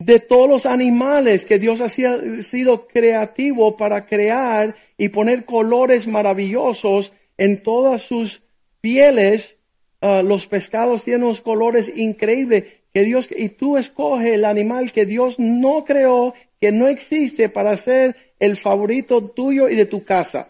de 0.06 0.20
todos 0.20 0.50
los 0.50 0.66
animales 0.66 1.46
que 1.46 1.60
Dios 1.60 1.80
ha 1.80 1.88
sido 1.88 2.88
creativo 2.88 3.78
para 3.78 4.06
crear 4.06 4.76
y 4.98 5.10
poner 5.10 5.46
colores 5.46 6.08
maravillosos 6.08 7.14
en 7.38 7.64
todas 7.64 8.02
sus 8.02 8.42
pieles. 8.82 9.56
Ah, 10.02 10.22
los 10.22 10.48
pescados 10.48 11.04
tienen 11.04 11.24
unos 11.24 11.42
colores 11.42 11.92
increíbles 11.96 12.66
que 12.94 13.04
Dios 13.04 13.30
y 13.36 13.50
tú 13.50 13.78
escoges 13.78 14.34
el 14.34 14.46
animal 14.46 14.92
que 14.92 15.06
Dios 15.06 15.40
no 15.40 15.86
creó, 15.86 16.34
que 16.60 16.72
no 16.72 16.88
existe 16.88 17.48
para 17.48 17.78
ser 17.78 18.16
el 18.40 18.58
favorito 18.58 19.24
tuyo 19.24 19.70
y 19.70 19.76
de 19.76 19.86
tu 19.86 20.04
casa. 20.04 20.50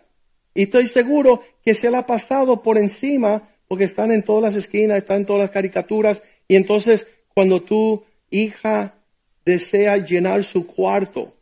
Y 0.55 0.63
estoy 0.63 0.87
seguro 0.87 1.43
que 1.63 1.75
se 1.75 1.91
le 1.91 1.97
ha 1.97 2.05
pasado 2.07 2.63
por 2.63 2.77
encima 2.77 3.49
porque 3.67 3.85
están 3.85 4.11
en 4.11 4.23
todas 4.23 4.41
las 4.41 4.55
esquinas, 4.55 4.97
están 4.97 5.17
en 5.17 5.25
todas 5.25 5.43
las 5.43 5.51
caricaturas 5.51 6.23
y 6.47 6.55
entonces 6.55 7.07
cuando 7.33 7.61
tu 7.61 8.03
hija 8.31 8.95
desea 9.45 9.97
llenar 9.97 10.43
su 10.43 10.65
cuarto 10.67 11.33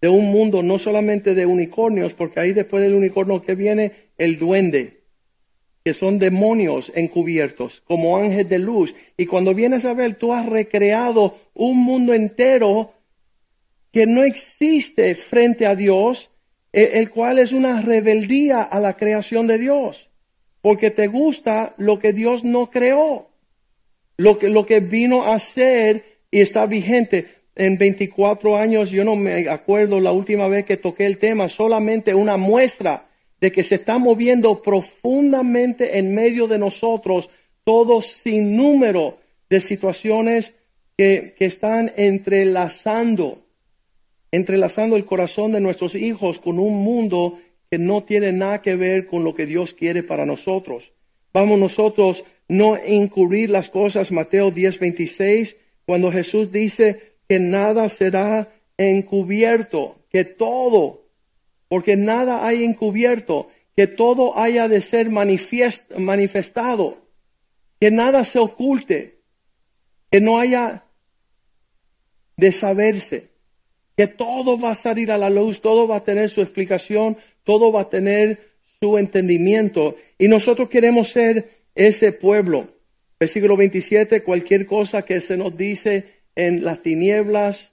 de 0.00 0.08
un 0.08 0.30
mundo 0.30 0.62
no 0.62 0.78
solamente 0.78 1.34
de 1.34 1.46
unicornios, 1.46 2.12
porque 2.12 2.40
ahí 2.40 2.52
después 2.52 2.82
del 2.82 2.94
unicornio 2.94 3.42
que 3.42 3.54
viene 3.54 3.92
el 4.18 4.38
duende, 4.38 5.04
que 5.82 5.94
son 5.94 6.18
demonios 6.18 6.92
encubiertos, 6.94 7.82
como 7.86 8.18
ángel 8.18 8.48
de 8.48 8.58
luz. 8.58 8.94
Y 9.16 9.26
cuando 9.26 9.54
vienes 9.54 9.84
a 9.84 9.94
ver, 9.94 10.14
tú 10.14 10.32
has 10.32 10.46
recreado 10.46 11.38
un 11.54 11.78
mundo 11.84 12.12
entero 12.12 12.92
que 13.92 14.06
no 14.06 14.24
existe 14.24 15.14
frente 15.14 15.66
a 15.66 15.74
Dios, 15.74 16.30
e, 16.72 16.98
el 16.98 17.10
cual 17.10 17.38
es 17.38 17.52
una 17.52 17.80
rebeldía 17.80 18.62
a 18.62 18.80
la 18.80 18.96
creación 18.96 19.46
de 19.46 19.58
Dios, 19.58 20.10
porque 20.60 20.90
te 20.90 21.06
gusta 21.06 21.74
lo 21.78 21.98
que 21.98 22.12
Dios 22.12 22.44
no 22.44 22.70
creó, 22.70 23.30
lo 24.16 24.38
que, 24.38 24.48
lo 24.48 24.66
que 24.66 24.80
vino 24.80 25.24
a 25.24 25.38
ser 25.38 26.13
y 26.34 26.40
está 26.40 26.66
vigente 26.66 27.28
en 27.54 27.78
24 27.78 28.56
años, 28.56 28.90
yo 28.90 29.04
no 29.04 29.14
me 29.14 29.48
acuerdo 29.48 30.00
la 30.00 30.10
última 30.10 30.48
vez 30.48 30.64
que 30.64 30.76
toqué 30.76 31.06
el 31.06 31.18
tema, 31.18 31.48
solamente 31.48 32.12
una 32.12 32.36
muestra 32.36 33.06
de 33.40 33.52
que 33.52 33.62
se 33.62 33.76
está 33.76 33.98
moviendo 33.98 34.60
profundamente 34.60 35.96
en 35.96 36.12
medio 36.12 36.48
de 36.48 36.58
nosotros 36.58 37.30
todo 37.62 38.02
sin 38.02 38.56
número 38.56 39.18
de 39.48 39.60
situaciones 39.60 40.54
que, 40.98 41.36
que 41.38 41.44
están 41.44 41.92
entrelazando, 41.96 43.46
entrelazando 44.32 44.96
el 44.96 45.04
corazón 45.04 45.52
de 45.52 45.60
nuestros 45.60 45.94
hijos 45.94 46.40
con 46.40 46.58
un 46.58 46.82
mundo 46.82 47.38
que 47.70 47.78
no 47.78 48.02
tiene 48.02 48.32
nada 48.32 48.60
que 48.60 48.74
ver 48.74 49.06
con 49.06 49.22
lo 49.22 49.36
que 49.36 49.46
Dios 49.46 49.72
quiere 49.72 50.02
para 50.02 50.26
nosotros. 50.26 50.94
Vamos 51.32 51.60
nosotros 51.60 52.24
no 52.48 52.76
incurrir 52.84 53.50
las 53.50 53.70
cosas, 53.70 54.10
Mateo 54.10 54.50
10, 54.50 54.80
26, 54.80 55.58
cuando 55.86 56.10
Jesús 56.10 56.50
dice, 56.50 57.14
que 57.28 57.38
nada 57.38 57.88
será 57.88 58.52
encubierto, 58.76 59.96
que 60.10 60.24
todo, 60.24 61.08
porque 61.68 61.96
nada 61.96 62.46
hay 62.46 62.64
encubierto, 62.64 63.48
que 63.76 63.86
todo 63.86 64.38
haya 64.38 64.68
de 64.68 64.80
ser 64.80 65.10
manifestado, 65.10 66.98
que 67.80 67.90
nada 67.90 68.24
se 68.24 68.38
oculte, 68.38 69.20
que 70.10 70.20
no 70.20 70.38
haya 70.38 70.84
de 72.36 72.52
saberse, 72.52 73.30
que 73.96 74.06
todo 74.06 74.58
va 74.58 74.72
a 74.72 74.76
salir 74.76 75.10
a 75.10 75.18
la 75.18 75.30
luz, 75.30 75.60
todo 75.60 75.88
va 75.88 75.96
a 75.96 76.04
tener 76.04 76.30
su 76.30 76.40
explicación, 76.40 77.16
todo 77.42 77.72
va 77.72 77.82
a 77.82 77.90
tener 77.90 78.54
su 78.80 78.98
entendimiento. 78.98 79.96
Y 80.18 80.28
nosotros 80.28 80.68
queremos 80.68 81.08
ser 81.08 81.48
ese 81.74 82.12
pueblo. 82.12 82.73
Versículo 83.24 83.56
27, 83.56 84.22
cualquier 84.22 84.66
cosa 84.66 85.00
que 85.00 85.22
se 85.22 85.38
nos 85.38 85.56
dice 85.56 86.20
en 86.36 86.62
las 86.62 86.82
tinieblas, 86.82 87.72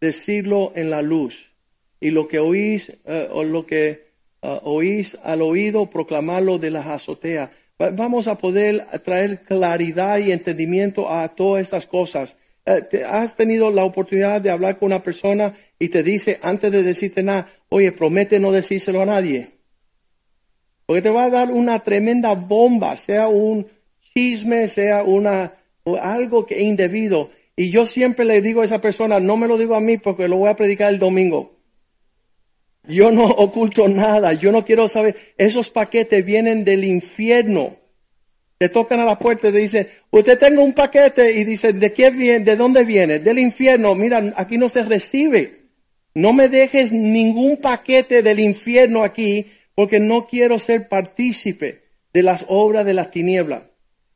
decirlo 0.00 0.72
en 0.74 0.90
la 0.90 1.02
luz. 1.02 1.52
Y 2.00 2.10
lo 2.10 2.26
que 2.26 2.40
oís, 2.40 2.92
eh, 3.04 3.28
o 3.30 3.44
lo 3.44 3.64
que 3.64 3.90
eh, 4.42 4.60
oís 4.64 5.16
al 5.22 5.40
oído, 5.40 5.88
proclamarlo 5.88 6.58
de 6.58 6.72
las 6.72 6.88
azoteas. 6.88 7.50
Vamos 7.78 8.26
a 8.26 8.38
poder 8.38 8.84
traer 9.04 9.42
claridad 9.42 10.18
y 10.18 10.32
entendimiento 10.32 11.08
a 11.08 11.28
todas 11.28 11.62
estas 11.62 11.86
cosas. 11.86 12.34
Eh, 12.66 13.04
has 13.08 13.36
tenido 13.36 13.70
la 13.70 13.84
oportunidad 13.84 14.40
de 14.40 14.50
hablar 14.50 14.80
con 14.80 14.86
una 14.86 15.04
persona 15.04 15.54
y 15.78 15.90
te 15.90 16.02
dice, 16.02 16.40
antes 16.42 16.72
de 16.72 16.82
decirte 16.82 17.22
nada, 17.22 17.48
oye, 17.68 17.92
promete 17.92 18.40
no 18.40 18.50
decírselo 18.50 19.00
a 19.00 19.06
nadie. 19.06 19.50
Porque 20.86 21.02
te 21.02 21.10
va 21.10 21.26
a 21.26 21.30
dar 21.30 21.52
una 21.52 21.84
tremenda 21.84 22.34
bomba, 22.34 22.96
sea 22.96 23.28
un 23.28 23.68
chisme, 24.14 24.68
sea 24.68 25.02
una, 25.02 25.54
algo 26.00 26.46
que 26.46 26.62
indebido. 26.62 27.30
Y 27.56 27.70
yo 27.70 27.86
siempre 27.86 28.24
le 28.24 28.40
digo 28.40 28.62
a 28.62 28.64
esa 28.64 28.80
persona, 28.80 29.20
no 29.20 29.36
me 29.36 29.48
lo 29.48 29.58
digo 29.58 29.74
a 29.74 29.80
mí 29.80 29.98
porque 29.98 30.28
lo 30.28 30.36
voy 30.36 30.50
a 30.50 30.56
predicar 30.56 30.92
el 30.92 30.98
domingo. 30.98 31.56
Yo 32.84 33.10
no 33.10 33.24
oculto 33.26 33.88
nada, 33.88 34.32
yo 34.32 34.52
no 34.52 34.64
quiero 34.64 34.88
saber. 34.88 35.34
Esos 35.36 35.70
paquetes 35.70 36.24
vienen 36.24 36.64
del 36.64 36.84
infierno. 36.84 37.76
Te 38.58 38.68
tocan 38.68 39.00
a 39.00 39.04
la 39.04 39.18
puerta 39.18 39.48
y 39.48 39.52
te 39.52 39.58
dicen, 39.58 39.88
usted 40.10 40.38
tenga 40.38 40.62
un 40.62 40.72
paquete 40.72 41.32
y 41.32 41.44
dice, 41.44 41.72
¿de 41.72 41.92
qué 41.92 42.10
viene? 42.10 42.44
¿De 42.44 42.56
dónde 42.56 42.84
viene? 42.84 43.18
Del 43.18 43.40
infierno. 43.40 43.94
Mira, 43.96 44.32
aquí 44.36 44.56
no 44.56 44.68
se 44.68 44.84
recibe. 44.84 45.62
No 46.14 46.32
me 46.32 46.48
dejes 46.48 46.92
ningún 46.92 47.56
paquete 47.56 48.22
del 48.22 48.38
infierno 48.38 49.02
aquí 49.02 49.50
porque 49.74 49.98
no 49.98 50.26
quiero 50.26 50.58
ser 50.58 50.88
partícipe 50.88 51.82
de 52.12 52.22
las 52.22 52.44
obras 52.48 52.84
de 52.84 52.94
las 52.94 53.10
tinieblas. 53.10 53.62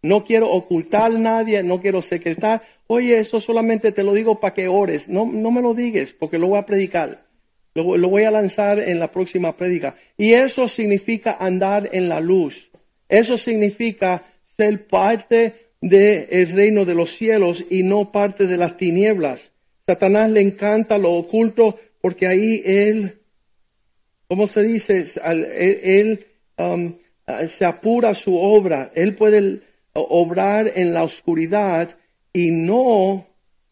No 0.07 0.25
quiero 0.25 0.49
ocultar 0.53 1.11
a 1.11 1.19
nadie, 1.19 1.65
no 1.65 1.81
quiero 1.81 2.01
secretar. 2.01 2.63
Oye, 2.87 3.19
eso 3.19 3.41
solamente 3.41 3.91
te 3.91 4.05
lo 4.05 4.15
digo 4.15 4.39
para 4.39 4.55
que 4.55 4.69
ores. 4.69 5.09
No, 5.09 5.27
no 5.27 5.51
me 5.51 5.61
lo 5.61 5.75
digas 5.75 6.13
porque 6.13 6.39
lo 6.39 6.47
voy 6.47 6.59
a 6.59 6.67
predicar. 6.67 7.27
Lo, 7.75 8.09
voy 8.09 8.23
a 8.23 8.31
lanzar 8.31 8.79
en 8.79 9.01
la 9.01 9.11
próxima 9.11 9.57
prédica. 9.57 9.97
Y 10.17 10.33
eso 10.33 10.69
significa 10.69 11.37
andar 11.41 11.91
en 11.93 12.09
la 12.09 12.21
luz. 12.21 12.71
Eso 13.09 13.37
significa 13.37 14.25
ser 14.45 14.87
parte 14.87 15.73
del 15.81 16.53
reino 16.53 16.85
de 16.85 16.95
los 16.95 17.11
cielos 17.11 17.65
y 17.69 17.83
no 17.83 18.13
parte 18.13 18.47
de 18.47 18.57
las 18.57 18.77
tinieblas. 18.77 19.51
Satanás 19.85 20.31
le 20.31 20.41
encanta 20.41 20.99
lo 20.99 21.15
oculto 21.15 21.81
porque 22.01 22.29
ahí 22.29 22.63
él, 22.65 23.19
¿cómo 24.29 24.47
se 24.47 24.63
dice? 24.63 25.05
Él, 25.25 26.25
um, 26.59 26.95
se 27.49 27.65
apura 27.65 28.15
su 28.15 28.39
obra. 28.39 28.93
Él 28.95 29.17
puede 29.17 29.66
obrar 30.01 30.73
en 30.75 30.95
la 30.95 31.03
oscuridad 31.03 31.97
y 32.33 32.51
no 32.51 33.27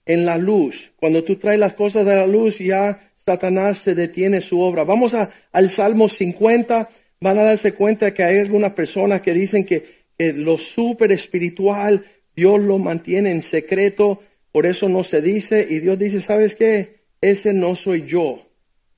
en 0.07 0.27
la 0.27 0.39
luz. 0.39 0.93
Cuando 0.97 1.25
tú 1.25 1.37
traes 1.37 1.59
las 1.59 1.75
cosas 1.75 2.05
de 2.07 2.17
la 2.17 2.27
luz, 2.27 2.59
ya 2.59 3.13
Satanás 3.17 3.79
se 3.79 3.95
detiene 3.95 4.41
su 4.41 4.61
obra. 4.61 4.85
Vamos 4.85 5.15
a, 5.15 5.31
al 5.53 5.71
Salmo 5.71 6.09
50. 6.09 6.89
Van 7.21 7.39
a 7.39 7.45
darse 7.45 7.73
cuenta 7.73 8.13
que 8.13 8.23
hay 8.23 8.39
algunas 8.39 8.73
personas 8.73 9.23
que 9.23 9.33
dicen 9.33 9.65
que, 9.65 10.05
lo 10.17 10.59
super 10.59 11.11
espiritual 11.11 12.07
Dios 12.37 12.61
lo 12.61 12.79
mantiene 12.79 13.33
en 13.33 13.43
secreto, 13.43 14.23
por 14.53 14.65
eso 14.65 14.89
no 14.89 15.03
se 15.05 15.21
dice. 15.21 15.67
Y 15.69 15.81
Dios 15.81 15.99
dice, 15.99 16.21
¿sabes 16.21 16.55
qué? 16.55 17.01
Ese 17.21 17.53
no 17.53 17.77
soy 17.77 18.07
yo. 18.07 18.47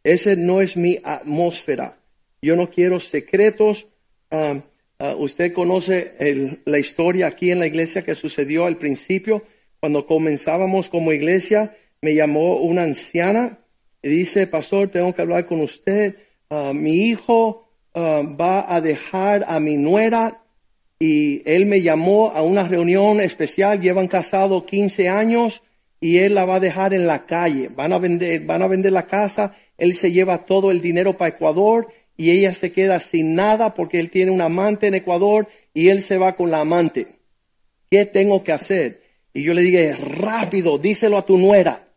Ese 0.05 0.37
no 0.37 0.61
es 0.61 0.77
mi 0.77 0.99
atmósfera. 1.03 1.99
Yo 2.43 2.57
no 2.57 2.69
quiero 2.69 3.01
secretos. 3.01 3.87
Ah, 4.31 4.61
ah, 4.99 5.15
usted 5.17 5.53
conoce 5.53 6.61
la 6.65 6.79
historia 6.79 7.27
aquí 7.27 7.51
en 7.51 7.59
la 7.59 7.67
iglesia 7.67 8.03
que 8.03 8.15
sucedió 8.15 8.67
al 8.67 8.77
principio 8.77 9.43
cuando 9.81 10.07
comenzábamos 10.07 10.89
como 10.89 11.13
iglesia, 11.13 11.77
me 12.01 12.15
llamó 12.15 12.57
una 12.57 12.83
anciana 12.83 13.59
y 14.03 14.09
dice, 14.09 14.47
pastor, 14.47 14.89
tengo 14.89 15.15
que 15.15 15.23
hablar 15.23 15.47
con 15.47 15.61
usted. 15.61 16.17
Ah, 16.51 16.73
mi 16.75 17.09
hijo 17.09 17.69
ah, 17.95 18.23
va 18.23 18.75
a 18.75 18.81
dejar 18.81 19.45
a 19.49 19.61
mi 19.61 19.77
nuera 19.77 20.43
y 20.99 21.43
él 21.49 21.67
me 21.67 21.83
llamó 21.83 22.31
a 22.31 22.43
una 22.43 22.67
reunión 22.67 23.21
especial. 23.21 23.81
Llevan 23.81 24.09
casado 24.09 24.65
15 24.65 25.09
años 25.09 25.63
y 26.01 26.19
él 26.19 26.35
la 26.35 26.45
va 26.45 26.57
a 26.57 26.61
dejar 26.61 26.95
en 26.95 27.07
la 27.07 27.27
calle. 27.27 27.69
Van 27.69 27.93
a 27.93 27.99
vender, 27.99 28.41
van 28.41 28.63
a 28.63 28.67
vender 28.67 28.93
la 28.93 29.07
casa, 29.07 29.57
él 29.79 29.95
se 29.95 30.11
lleva 30.11 30.47
todo 30.47 30.71
el 30.71 30.81
dinero 30.81 31.17
para 31.17 31.29
Ecuador 31.29 31.89
y 32.17 32.31
ella 32.31 32.55
se 32.55 32.73
queda 32.73 33.01
sin 33.01 33.35
nada 33.35 33.75
porque 33.75 34.01
él 34.01 34.11
tiene 34.11 34.31
un 34.31 34.41
amante 34.41 34.87
en 34.87 34.95
Ecuador 34.95 35.49
y 35.75 35.89
él 35.89 36.03
se 36.03 36.19
va 36.19 36.35
con 36.35 36.51
la 36.51 36.61
amante. 36.61 37.09
¿Qué 37.91 38.07
tengo 38.07 38.43
que 38.43 38.53
hacer? 38.53 39.03
Y 39.35 39.43
yo 39.43 39.53
le 39.53 39.63
dije, 39.63 39.95
rápido, 39.95 40.79
díselo 40.79 41.19
a 41.19 41.27
tu 41.27 41.37
nuera. 41.37 41.89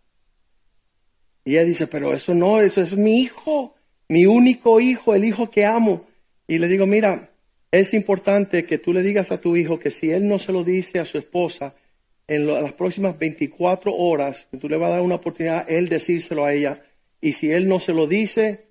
Y 1.45 1.53
ella 1.53 1.65
dice, 1.65 1.87
pero 1.87 2.13
eso 2.13 2.33
no, 2.33 2.59
eso 2.59 2.81
es 2.81 2.95
mi 2.95 3.21
hijo, 3.21 3.75
mi 4.09 4.25
único 4.25 4.81
hijo, 4.81 5.15
el 5.15 5.23
hijo 5.23 5.49
que 5.49 5.65
amo. 5.65 6.05
Y 6.47 6.57
le 6.57 6.67
digo, 6.67 6.85
mira, 6.85 7.29
es 7.71 7.93
importante 7.93 8.65
que 8.65 8.77
tú 8.77 8.93
le 8.93 9.01
digas 9.01 9.31
a 9.31 9.39
tu 9.39 9.55
hijo 9.55 9.79
que 9.79 9.91
si 9.91 10.11
él 10.11 10.27
no 10.27 10.37
se 10.37 10.51
lo 10.51 10.63
dice 10.63 10.99
a 10.99 11.05
su 11.05 11.17
esposa, 11.17 11.75
en 12.27 12.45
las 12.45 12.73
próximas 12.73 13.17
24 13.17 13.95
horas, 13.95 14.47
tú 14.59 14.69
le 14.69 14.77
vas 14.77 14.89
a 14.89 14.93
dar 14.93 15.01
una 15.01 15.15
oportunidad, 15.15 15.65
él 15.69 15.89
decírselo 15.89 16.45
a 16.45 16.53
ella. 16.53 16.83
Y 17.21 17.33
si 17.33 17.51
él 17.51 17.67
no 17.67 17.79
se 17.79 17.93
lo 17.93 18.05
dice, 18.05 18.68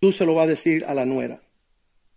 tú 0.00 0.12
se 0.12 0.24
lo 0.26 0.34
vas 0.34 0.46
a 0.46 0.50
decir 0.50 0.84
a 0.86 0.94
la 0.94 1.04
nuera. 1.04 1.40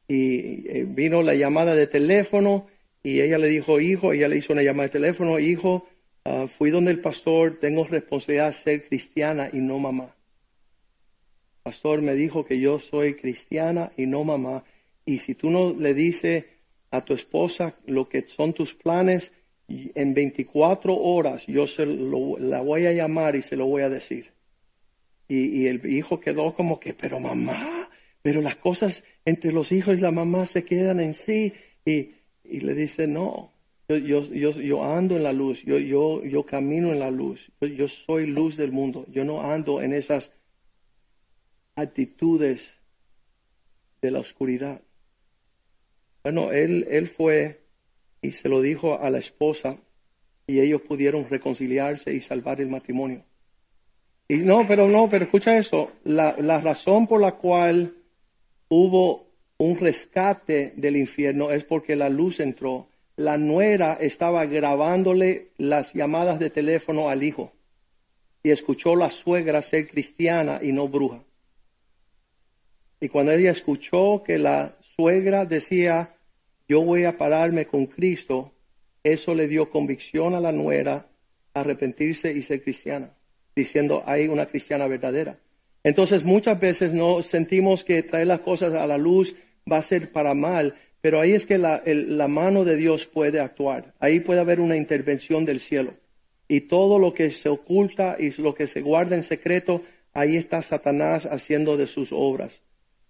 Y 0.08 0.68
eh, 0.70 0.86
vino 0.88 1.22
la 1.22 1.36
llamada 1.36 1.76
de 1.76 1.88
teléfono 1.88 2.68
y 3.04 3.22
ella 3.22 3.38
le 3.38 3.48
dijo, 3.48 3.80
hijo, 3.80 4.14
ella 4.14 4.30
le 4.30 4.38
hizo 4.38 4.54
una 4.54 4.64
llamada 4.64 4.88
de 4.88 4.94
teléfono, 4.94 5.38
hijo, 5.38 5.88
ah, 6.24 6.48
fui 6.48 6.72
donde 6.72 6.92
el 6.92 7.00
pastor, 7.00 7.60
tengo 7.60 7.84
responsabilidad 7.84 8.48
de 8.48 8.54
ser 8.54 8.88
cristiana 8.88 9.50
y 9.52 9.58
no 9.58 9.78
mamá. 9.78 10.16
El 11.58 11.64
pastor 11.64 12.02
me 12.02 12.14
dijo 12.14 12.46
que 12.46 12.60
yo 12.60 12.80
soy 12.80 13.16
cristiana 13.16 13.92
y 13.98 14.06
no 14.06 14.24
mamá. 14.24 14.64
Y 15.06 15.20
si 15.20 15.36
tú 15.36 15.50
no 15.50 15.74
le 15.78 15.94
dices 15.94 16.46
a 16.92 17.04
tu 17.04 17.14
esposa 17.14 17.76
lo 17.86 18.08
que 18.08 18.22
son 18.28 18.54
tus 18.54 18.74
planes, 18.74 19.32
en 19.68 20.14
24 20.14 20.96
horas 20.96 21.46
yo 21.48 21.68
se 21.68 21.86
la 21.86 22.62
voy 22.62 22.86
a 22.86 22.94
llamar 22.94 23.36
y 23.36 23.42
se 23.42 23.56
lo 23.56 23.66
voy 23.66 23.84
a 23.84 23.90
decir. 23.90 24.33
Y, 25.28 25.68
el 25.68 25.86
hijo 25.86 26.20
quedó 26.20 26.54
como 26.54 26.80
que, 26.80 26.94
pero 26.94 27.20
mamá, 27.20 27.90
pero 28.22 28.42
las 28.42 28.56
cosas 28.56 29.04
entre 29.26 29.52
los 29.52 29.72
hijos 29.72 29.98
y 29.98 30.02
la 30.02 30.12
mamá 30.12 30.46
se 30.46 30.64
quedan 30.64 31.00
en 31.00 31.14
sí. 31.14 31.54
Y, 31.86 32.12
le 32.44 32.76
dice, 32.76 33.08
no, 33.08 33.52
yo, 33.88 33.98
yo, 33.98 34.52
yo, 34.52 34.84
ando 34.84 35.16
en 35.16 35.24
la 35.24 35.34
luz, 35.34 35.64
yo, 35.64 35.78
yo, 35.80 36.24
yo 36.24 36.46
camino 36.46 36.92
en 36.92 37.00
la 37.00 37.10
luz, 37.10 37.52
yo, 37.62 37.88
soy 37.88 38.28
luz 38.28 38.58
del 38.58 38.72
mundo, 38.72 39.06
yo 39.10 39.26
no 39.26 39.42
ando 39.42 39.82
en 39.82 39.94
esas 39.94 40.32
actitudes 41.76 42.76
de 44.02 44.12
la 44.12 44.20
oscuridad. 44.20 44.82
Bueno, 46.22 46.52
él, 46.52 46.86
él 46.90 47.08
fue 47.08 47.64
y 48.22 48.32
se 48.32 48.50
lo 48.50 48.62
dijo 48.62 49.00
a 49.00 49.10
la 49.10 49.20
esposa 49.20 49.78
y 50.48 50.60
ellos 50.60 50.82
pudieron 50.82 51.28
reconciliarse 51.30 52.14
y 52.14 52.22
salvar 52.22 52.62
el 52.62 52.68
matrimonio. 52.68 53.26
Y 54.28 54.38
no, 54.38 54.66
pero 54.68 54.88
no, 54.88 55.10
pero 55.10 55.26
escucha 55.26 55.58
eso, 55.58 55.92
la, 56.04 56.34
razón 56.62 57.08
por 57.08 57.22
la 57.22 57.34
cual 57.34 57.94
hubo 58.70 59.28
un 59.58 59.78
rescate 59.78 60.74
del 60.76 60.98
infierno 60.98 61.52
es 61.52 61.66
porque 61.66 61.96
la 61.96 62.10
luz 62.10 62.40
entró. 62.40 62.88
La 63.16 63.38
nuera 63.38 63.98
estaba 64.00 64.46
grabándole 64.46 65.52
las 65.58 65.94
llamadas 65.94 66.40
de 66.40 66.50
teléfono 66.50 67.10
al 67.10 67.22
hijo 67.22 67.54
y 68.42 68.50
escuchó 68.50 68.96
la 68.96 69.10
suegra 69.10 69.62
ser 69.62 69.88
cristiana 69.88 70.60
y 70.62 70.72
no 70.72 70.88
bruja. 70.88 71.24
Y 73.00 73.10
cuando 73.10 73.34
ella 73.34 73.52
escuchó 73.52 74.24
que 74.24 74.40
la 74.40 74.78
suegra 74.82 75.46
decía, 75.46 76.16
yo 76.68 76.82
voy 76.82 77.04
a 77.04 77.18
pararme 77.18 77.66
con 77.66 77.86
Cristo, 77.86 78.54
eso 79.04 79.36
le 79.36 79.48
dio 79.48 79.70
convicción 79.70 80.34
a 80.34 80.40
la 80.40 80.52
nuera 80.52 81.10
a 81.54 81.60
arrepentirse 81.60 82.34
y 82.34 82.42
ser 82.42 82.64
cristiana, 82.64 83.10
diciendo, 83.56 84.04
hay 84.06 84.28
una 84.28 84.46
cristiana 84.46 84.88
verdadera. 84.88 85.38
Entonces 85.84 86.24
muchas 86.24 86.60
veces 86.60 86.94
no 86.94 87.22
sentimos 87.24 87.84
que 87.84 88.04
traer 88.04 88.28
las 88.28 88.40
cosas 88.40 88.74
a 88.74 88.88
la 88.88 88.98
luz 88.98 89.36
va 89.70 89.78
a 89.78 89.82
ser 89.82 90.12
para 90.12 90.34
mal, 90.34 90.76
pero 91.02 91.20
ahí 91.20 91.34
es 91.34 91.46
que 91.46 91.58
la, 91.58 91.84
la 91.86 92.28
mano 92.28 92.64
de 92.64 92.78
Dios 92.78 93.06
puede 93.06 93.40
actuar, 93.40 93.94
ahí 94.00 94.22
puede 94.22 94.40
haber 94.40 94.60
una 94.60 94.78
intervención 94.78 95.46
del 95.46 95.60
cielo. 95.60 95.94
Y 96.48 96.62
todo 96.62 97.00
lo 97.00 97.14
que 97.14 97.32
se 97.32 97.50
oculta 97.50 98.16
y 98.20 98.32
lo 98.42 98.54
que 98.56 98.68
se 98.68 98.82
guarda 98.82 99.16
en 99.16 99.24
secreto, 99.24 99.82
ahí 100.14 100.38
está 100.38 100.62
Satanás 100.62 101.26
haciendo 101.26 101.78
de 101.78 101.88
sus 101.88 102.10
obras. 102.12 102.62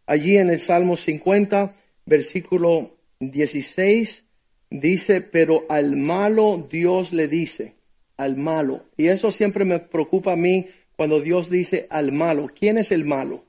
Allí 0.05 0.37
en 0.37 0.49
el 0.49 0.59
Salmo 0.59 0.97
50, 0.97 1.73
versículo 2.05 2.97
16 3.19 4.25
dice, 4.69 5.21
pero 5.21 5.65
al 5.69 5.95
malo 5.95 6.67
Dios 6.69 7.13
le 7.13 7.27
dice, 7.27 7.75
al 8.23 8.37
malo. 8.37 8.85
Y 8.97 9.07
eso 9.07 9.31
siempre 9.31 9.65
me 9.65 9.79
preocupa 9.79 10.33
a 10.33 10.37
mí 10.37 10.67
cuando 10.95 11.19
Dios 11.19 11.49
dice 11.49 11.87
al 11.89 12.11
malo. 12.11 12.49
¿Quién 12.53 12.77
es 12.77 12.91
el 12.91 13.05
malo? 13.05 13.45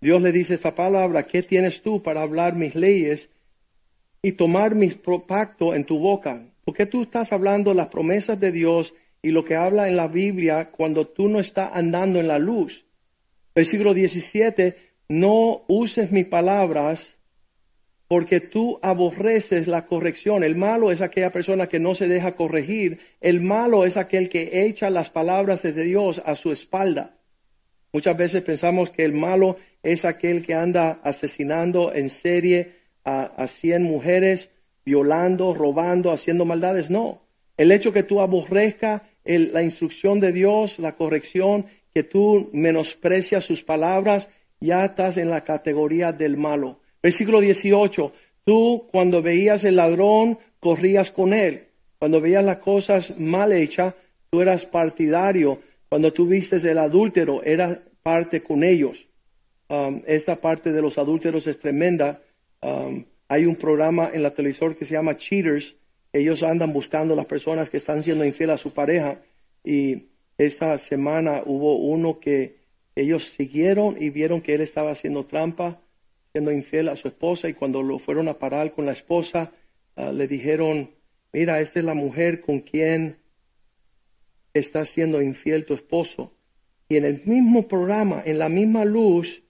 Dios 0.00 0.20
le 0.20 0.32
dice 0.32 0.54
esta 0.54 0.74
palabra, 0.74 1.26
¿qué 1.26 1.42
tienes 1.42 1.80
tú 1.82 2.02
para 2.02 2.22
hablar 2.22 2.56
mis 2.56 2.74
leyes 2.74 3.30
y 4.20 4.32
tomar 4.32 4.74
mis 4.74 4.96
pacto 4.96 5.74
en 5.74 5.84
tu 5.84 5.98
boca? 5.98 6.44
¿Por 6.64 6.74
qué 6.74 6.86
tú 6.86 7.02
estás 7.02 7.32
hablando 7.32 7.72
las 7.74 7.88
promesas 7.88 8.38
de 8.40 8.52
Dios 8.52 8.94
y 9.22 9.30
lo 9.30 9.44
que 9.44 9.54
habla 9.54 9.88
en 9.88 9.96
la 9.96 10.08
Biblia 10.08 10.70
cuando 10.70 11.06
tú 11.06 11.28
no 11.28 11.40
estás 11.40 11.70
andando 11.72 12.20
en 12.20 12.28
la 12.28 12.38
luz? 12.38 12.84
Versículo 13.54 13.94
17, 13.94 14.76
no 15.08 15.64
uses 15.68 16.10
mis 16.10 16.26
palabras 16.26 17.14
porque 18.14 18.38
tú 18.38 18.78
aborreces 18.80 19.66
la 19.66 19.86
corrección. 19.86 20.44
El 20.44 20.54
malo 20.54 20.92
es 20.92 21.00
aquella 21.00 21.32
persona 21.32 21.68
que 21.68 21.80
no 21.80 21.96
se 21.96 22.06
deja 22.06 22.36
corregir. 22.36 23.00
El 23.20 23.40
malo 23.40 23.84
es 23.84 23.96
aquel 23.96 24.28
que 24.28 24.66
echa 24.66 24.88
las 24.88 25.10
palabras 25.10 25.62
de 25.62 25.72
Dios 25.72 26.22
a 26.24 26.36
su 26.36 26.52
espalda. 26.52 27.16
Muchas 27.92 28.16
veces 28.16 28.44
pensamos 28.44 28.90
que 28.90 29.04
el 29.04 29.14
malo 29.14 29.56
es 29.82 30.04
aquel 30.04 30.44
que 30.46 30.54
anda 30.54 31.00
asesinando 31.02 31.92
en 31.92 32.08
serie 32.08 32.74
a, 33.04 33.48
cien 33.48 33.82
mujeres, 33.82 34.48
violando, 34.86 35.52
robando, 35.52 36.12
haciendo 36.12 36.44
maldades. 36.44 36.90
No. 36.90 37.20
El 37.56 37.72
hecho 37.72 37.92
que 37.92 38.04
tú 38.04 38.20
aborrezca 38.20 39.02
la 39.24 39.64
instrucción 39.64 40.20
de 40.20 40.30
Dios, 40.30 40.78
la 40.78 40.92
corrección, 40.92 41.66
que 41.92 42.04
tú 42.04 42.48
menosprecias 42.52 43.44
sus 43.44 43.64
palabras, 43.64 44.28
ya 44.60 44.84
estás 44.84 45.16
en 45.16 45.30
la 45.30 45.42
categoría 45.42 46.12
del 46.12 46.36
malo. 46.36 46.78
Versículo 47.04 47.40
18, 47.40 48.12
tú 48.44 48.88
cuando 48.90 49.20
veías 49.20 49.62
el 49.64 49.76
ladrón, 49.76 50.38
corrías 50.58 51.10
con 51.10 51.34
él. 51.34 51.66
Cuando 51.98 52.18
veías 52.18 52.42
las 52.42 52.56
cosas 52.56 53.20
mal 53.20 53.52
hechas, 53.52 53.92
tú 54.30 54.40
eras 54.40 54.64
partidario. 54.64 55.60
Cuando 55.90 56.14
tú 56.14 56.26
vistes 56.26 56.64
el 56.64 56.78
adúltero, 56.78 57.42
eras 57.42 57.78
parte 58.02 58.42
con 58.42 58.64
ellos. 58.64 59.06
Um, 59.68 60.00
esta 60.06 60.36
parte 60.36 60.72
de 60.72 60.80
los 60.80 60.96
adúlteros 60.96 61.46
es 61.46 61.58
tremenda. 61.58 62.22
Um, 62.62 63.04
hay 63.28 63.44
un 63.44 63.56
programa 63.56 64.08
en 64.10 64.22
la 64.22 64.32
televisor 64.32 64.74
que 64.74 64.86
se 64.86 64.94
llama 64.94 65.18
Cheaters. 65.18 65.76
Ellos 66.10 66.42
andan 66.42 66.72
buscando 66.72 67.14
las 67.14 67.26
personas 67.26 67.68
que 67.68 67.76
están 67.76 68.02
siendo 68.02 68.24
infieles 68.24 68.54
a 68.54 68.62
su 68.62 68.72
pareja. 68.72 69.18
Y 69.62 70.04
esta 70.38 70.78
semana 70.78 71.42
hubo 71.44 71.76
uno 71.76 72.18
que 72.18 72.56
ellos 72.96 73.24
siguieron 73.24 73.94
y 74.00 74.08
vieron 74.08 74.40
que 74.40 74.54
él 74.54 74.62
estaba 74.62 74.92
haciendo 74.92 75.26
trampa 75.26 75.83
siendo 76.34 76.50
infiel 76.50 76.88
a 76.88 76.96
su 76.96 77.06
esposa 77.06 77.48
y 77.48 77.54
cuando 77.54 77.80
lo 77.80 78.00
fueron 78.00 78.26
a 78.26 78.40
parar 78.40 78.72
con 78.72 78.86
la 78.86 78.90
esposa, 78.90 79.52
ah, 79.94 80.10
le 80.10 80.26
dijeron, 80.26 80.90
mira, 81.32 81.60
esta 81.60 81.78
es 81.78 81.84
la 81.84 81.94
mujer 81.94 82.40
con 82.40 82.58
quien 82.58 83.18
está 84.52 84.84
siendo 84.84 85.22
infiel 85.22 85.64
tu 85.64 85.74
esposo. 85.74 86.32
Y 86.88 86.96
en 86.96 87.04
el 87.04 87.22
mismo 87.24 87.68
programa, 87.68 88.20
en 88.26 88.40
la 88.40 88.48
misma 88.48 88.84
luz, 88.84 89.44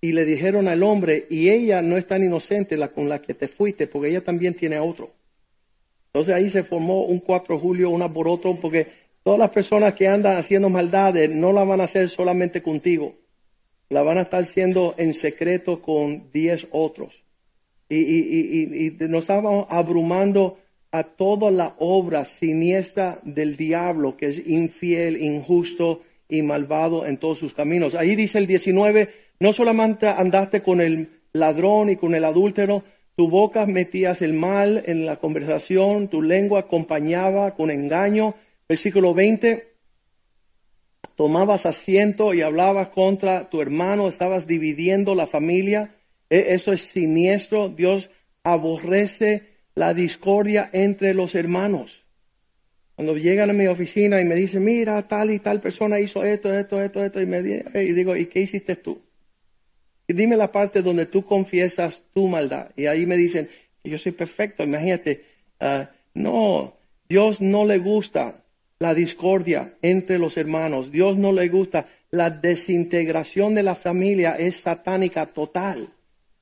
y 0.00 0.12
le 0.12 0.24
dijeron 0.24 0.68
al 0.68 0.84
hombre, 0.84 1.26
y 1.28 1.48
ella 1.48 1.82
no 1.82 1.96
es 1.96 2.06
tan 2.06 2.22
inocente 2.22 2.76
la 2.76 2.92
con 2.92 3.08
la 3.08 3.20
que 3.20 3.34
te 3.34 3.48
fuiste, 3.48 3.88
porque 3.88 4.10
ella 4.10 4.22
también 4.22 4.54
tiene 4.54 4.78
otro. 4.78 5.10
Entonces 6.06 6.36
ahí 6.36 6.50
se 6.50 6.62
formó 6.62 7.02
un 7.02 7.18
4 7.18 7.56
de 7.56 7.60
julio, 7.60 7.90
una 7.90 8.12
por 8.12 8.28
otro, 8.28 8.54
porque 8.60 8.86
todas 9.24 9.40
las 9.40 9.50
personas 9.50 9.94
que 9.94 10.06
andan 10.06 10.36
haciendo 10.36 10.68
maldades 10.68 11.28
no 11.30 11.52
la 11.52 11.64
van 11.64 11.80
a 11.80 11.84
hacer 11.84 12.08
solamente 12.08 12.62
contigo 12.62 13.21
la 13.92 14.02
van 14.02 14.16
a 14.16 14.22
estar 14.22 14.42
haciendo 14.42 14.94
en 14.96 15.12
secreto 15.12 15.82
con 15.82 16.30
diez 16.32 16.66
otros. 16.70 17.24
Y, 17.88 17.96
y, 17.96 18.96
y, 19.00 19.08
nos 19.08 19.24
estamos 19.24 19.66
abrumando 19.68 20.58
a 20.92 21.02
toda 21.04 21.50
la 21.50 21.74
obra 21.78 22.24
siniestra 22.24 23.18
del 23.22 23.56
diablo, 23.56 24.16
que 24.16 24.26
es 24.26 24.46
infiel, 24.46 25.22
injusto 25.22 26.02
y 26.26 26.40
malvado 26.40 27.04
en 27.04 27.18
todos 27.18 27.38
sus 27.38 27.52
caminos. 27.52 27.94
Ahí 27.94 28.16
dice 28.16 28.38
el 28.38 28.46
19, 28.46 29.10
no 29.40 29.52
solamente 29.52 30.08
andaste 30.08 30.62
con 30.62 30.80
el 30.80 31.20
ladrón 31.34 31.90
y 31.90 31.96
con 31.96 32.14
el 32.14 32.24
adúltero, 32.24 32.82
tu 33.14 33.28
boca 33.28 33.66
metías 33.66 34.22
el 34.22 34.32
mal 34.32 34.82
en 34.86 35.04
la 35.04 35.16
conversación, 35.16 36.08
tu 36.08 36.22
lengua 36.22 36.60
acompañaba 36.60 37.54
con 37.54 37.70
engaño. 37.70 38.34
Versículo 38.66 39.12
20, 39.12 39.71
tomabas 41.16 41.66
asiento 41.66 42.34
y 42.34 42.42
hablabas 42.42 42.88
contra 42.88 43.48
tu 43.50 43.60
hermano, 43.60 44.08
estabas 44.08 44.46
dividiendo 44.46 45.14
la 45.14 45.26
familia. 45.26 45.94
E, 46.30 46.54
eso 46.54 46.72
es 46.72 46.82
siniestro. 46.82 47.68
Dios 47.68 48.10
aborrece 48.44 49.48
la 49.74 49.94
discordia 49.94 50.68
entre 50.72 51.14
los 51.14 51.34
hermanos. 51.34 52.04
Cuando 52.94 53.16
llegan 53.16 53.50
a 53.50 53.54
mi 53.54 53.66
oficina 53.66 54.20
y 54.20 54.24
me 54.24 54.34
dicen, 54.34 54.64
mira, 54.64 55.06
tal 55.08 55.30
y 55.30 55.38
tal 55.38 55.60
persona 55.60 55.98
hizo 55.98 56.24
esto, 56.24 56.52
esto, 56.52 56.80
esto, 56.82 57.04
esto, 57.04 57.20
y, 57.20 57.26
me, 57.26 57.38
y 57.38 57.92
digo, 57.92 58.14
¿y 58.16 58.26
qué 58.26 58.40
hiciste 58.40 58.76
tú? 58.76 59.00
Y 60.06 60.12
dime 60.12 60.36
la 60.36 60.52
parte 60.52 60.82
donde 60.82 61.06
tú 61.06 61.24
confiesas 61.24 62.02
tu 62.12 62.28
maldad. 62.28 62.70
Y 62.76 62.86
ahí 62.86 63.06
me 63.06 63.16
dicen, 63.16 63.48
yo 63.82 63.98
soy 63.98 64.12
perfecto, 64.12 64.62
imagínate. 64.62 65.24
ah, 65.60 65.90
no, 66.14 66.76
Dios 67.08 67.40
no 67.40 67.64
le 67.64 67.78
gusta 67.78 68.41
la 68.82 68.94
discordia 68.94 69.74
entre 69.80 70.18
los 70.18 70.36
hermanos. 70.36 70.90
Dios 70.90 71.16
no 71.16 71.32
le 71.32 71.48
gusta 71.48 71.86
la 72.10 72.28
desintegración 72.30 73.54
de 73.54 73.62
la 73.62 73.74
familia, 73.74 74.36
es 74.38 74.56
satánica 74.56 75.26
total. 75.26 75.88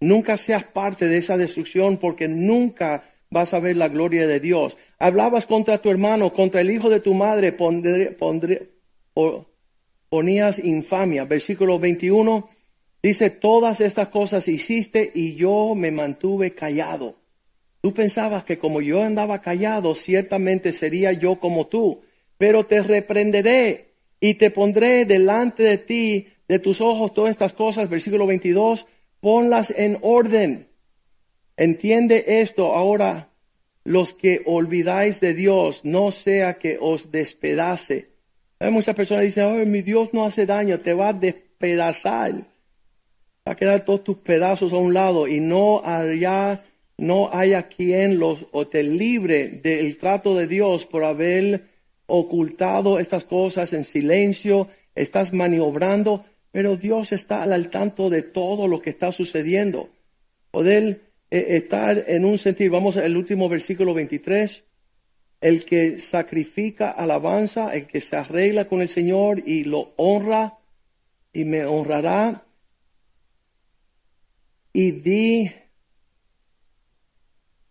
Nunca 0.00 0.36
seas 0.36 0.64
parte 0.64 1.06
de 1.06 1.18
esa 1.18 1.36
destrucción 1.36 1.98
porque 1.98 2.26
nunca 2.28 3.04
vas 3.30 3.52
a 3.54 3.60
ver 3.60 3.76
la 3.76 3.88
gloria 3.88 4.26
de 4.26 4.40
Dios. 4.40 4.76
Hablabas 4.98 5.44
contra 5.46 5.78
tu 5.78 5.90
hermano, 5.90 6.32
contra 6.32 6.62
el 6.62 6.70
hijo 6.70 6.88
de 6.88 7.00
tu 7.00 7.14
madre, 7.14 7.56
pondré- 7.56 8.16
pondré- 8.16 8.68
po- 9.12 9.46
ponías 10.08 10.58
infamia. 10.58 11.24
Versículo 11.24 11.78
21 11.78 12.48
dice, 13.02 13.30
todas 13.30 13.80
estas 13.80 14.08
cosas 14.08 14.48
hiciste 14.48 15.12
y 15.14 15.34
yo 15.34 15.74
me 15.76 15.90
mantuve 15.90 16.52
callado. 16.54 17.16
Tú 17.82 17.92
pensabas 17.92 18.44
que 18.44 18.58
como 18.58 18.80
yo 18.80 19.02
andaba 19.02 19.40
callado, 19.40 19.94
ciertamente 19.94 20.72
sería 20.72 21.12
yo 21.12 21.36
como 21.38 21.66
tú, 21.66 22.00
pero 22.40 22.64
te 22.64 22.82
reprenderé 22.82 23.96
y 24.18 24.32
te 24.32 24.50
pondré 24.50 25.04
delante 25.04 25.62
de 25.62 25.76
ti, 25.76 26.28
de 26.48 26.58
tus 26.58 26.80
ojos, 26.80 27.12
todas 27.12 27.32
estas 27.32 27.52
cosas. 27.52 27.90
Versículo 27.90 28.26
22, 28.26 28.86
ponlas 29.20 29.70
en 29.76 29.98
orden. 30.00 30.66
Entiende 31.58 32.40
esto 32.40 32.72
ahora, 32.72 33.28
los 33.84 34.14
que 34.14 34.40
olvidáis 34.46 35.20
de 35.20 35.34
Dios, 35.34 35.84
no 35.84 36.12
sea 36.12 36.54
que 36.54 36.78
os 36.80 37.12
despedace. 37.12 38.08
Hay 38.58 38.70
muchas 38.70 38.96
personas 38.96 39.20
que 39.20 39.26
dicen, 39.26 39.44
"Ay, 39.44 39.66
mi 39.66 39.82
Dios 39.82 40.08
no 40.14 40.24
hace 40.24 40.46
daño, 40.46 40.80
te 40.80 40.94
va 40.94 41.08
a 41.08 41.12
despedazar. 41.12 42.32
Va 43.46 43.52
a 43.52 43.56
quedar 43.56 43.84
todos 43.84 44.02
tus 44.02 44.16
pedazos 44.16 44.72
a 44.72 44.78
un 44.78 44.94
lado 44.94 45.28
y 45.28 45.40
no 45.40 45.82
haya, 45.84 46.64
no 46.96 47.28
haya 47.30 47.68
quien 47.68 48.18
los 48.18 48.46
o 48.52 48.66
te 48.66 48.82
libre 48.82 49.48
del 49.48 49.98
trato 49.98 50.34
de 50.34 50.46
Dios 50.46 50.86
por 50.86 51.04
haber 51.04 51.68
ocultado 52.10 52.98
estas 52.98 53.24
cosas 53.24 53.72
en 53.72 53.84
silencio, 53.84 54.68
estás 54.94 55.32
maniobrando, 55.32 56.24
pero 56.52 56.76
Dios 56.76 57.12
está 57.12 57.42
al 57.42 57.70
tanto 57.70 58.10
de 58.10 58.22
todo 58.22 58.68
lo 58.68 58.82
que 58.82 58.90
está 58.90 59.12
sucediendo. 59.12 59.88
Poder 60.50 61.00
eh, 61.30 61.46
estar 61.50 62.04
en 62.08 62.24
un 62.24 62.38
sentido, 62.38 62.72
vamos 62.72 62.96
al 62.96 63.16
último 63.16 63.48
versículo 63.48 63.94
23, 63.94 64.64
el 65.40 65.64
que 65.64 65.98
sacrifica 65.98 66.90
alabanza, 66.90 67.74
el 67.74 67.86
que 67.86 68.00
se 68.00 68.16
arregla 68.16 68.66
con 68.66 68.82
el 68.82 68.88
Señor 68.88 69.42
y 69.46 69.64
lo 69.64 69.92
honra 69.96 70.58
y 71.32 71.44
me 71.44 71.64
honrará 71.64 72.44
y 74.72 74.92
di, 74.92 75.50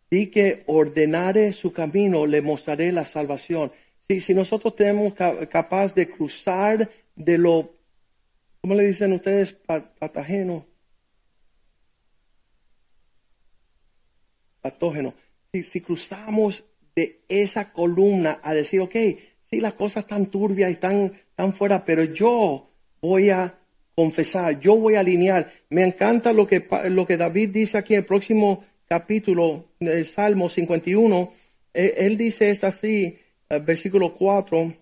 di 0.10 0.28
que 0.28 0.64
ordenare 0.68 1.54
su 1.54 1.72
camino, 1.72 2.26
le 2.26 2.42
mostraré 2.42 2.92
la 2.92 3.06
salvación. 3.06 3.72
Si, 4.10 4.20
si 4.20 4.34
nosotros 4.34 4.76
tenemos 4.76 5.14
ca- 5.14 5.48
capaz 5.48 5.94
de 5.94 6.10
cruzar 6.10 6.90
de 7.16 7.38
lo, 7.38 7.72
¿cómo 8.60 8.74
le 8.74 8.86
dicen 8.88 9.14
ustedes? 9.14 9.54
Pa- 9.54 9.94
patógeno. 9.94 10.66
Si, 15.54 15.62
si 15.62 15.82
cruzamos 15.82 16.64
de 16.96 17.22
esa 17.28 17.72
columna 17.72 18.40
a 18.42 18.56
decir, 18.56 18.80
ok, 18.82 18.96
sí, 19.42 19.60
las 19.62 19.74
cosas 19.74 20.04
están 20.06 20.26
turbias 20.26 20.72
y 20.72 20.74
están, 20.74 21.14
tan 21.36 21.54
fuera, 21.54 21.86
pero 21.86 22.04
yo 22.04 22.72
voy 23.02 23.30
a 23.30 23.60
confesar, 23.96 24.60
yo 24.60 24.76
voy 24.76 24.96
a 24.96 25.02
alinear. 25.02 25.52
Me 25.70 25.84
encanta 25.84 26.34
lo 26.34 26.48
que, 26.48 26.68
lo 26.90 27.06
que 27.06 27.18
David 27.18 27.50
dice 27.50 27.78
aquí 27.78 27.94
en 27.94 28.00
el 28.00 28.06
próximo 28.06 28.64
capítulo 28.88 29.66
del 29.80 30.06
Salmo 30.08 30.50
51. 30.50 31.32
Él, 31.74 31.94
él 31.96 32.18
dice 32.18 32.50
esto 32.50 32.66
así, 32.66 33.20
versículo 33.58 34.14
4. 34.14 34.74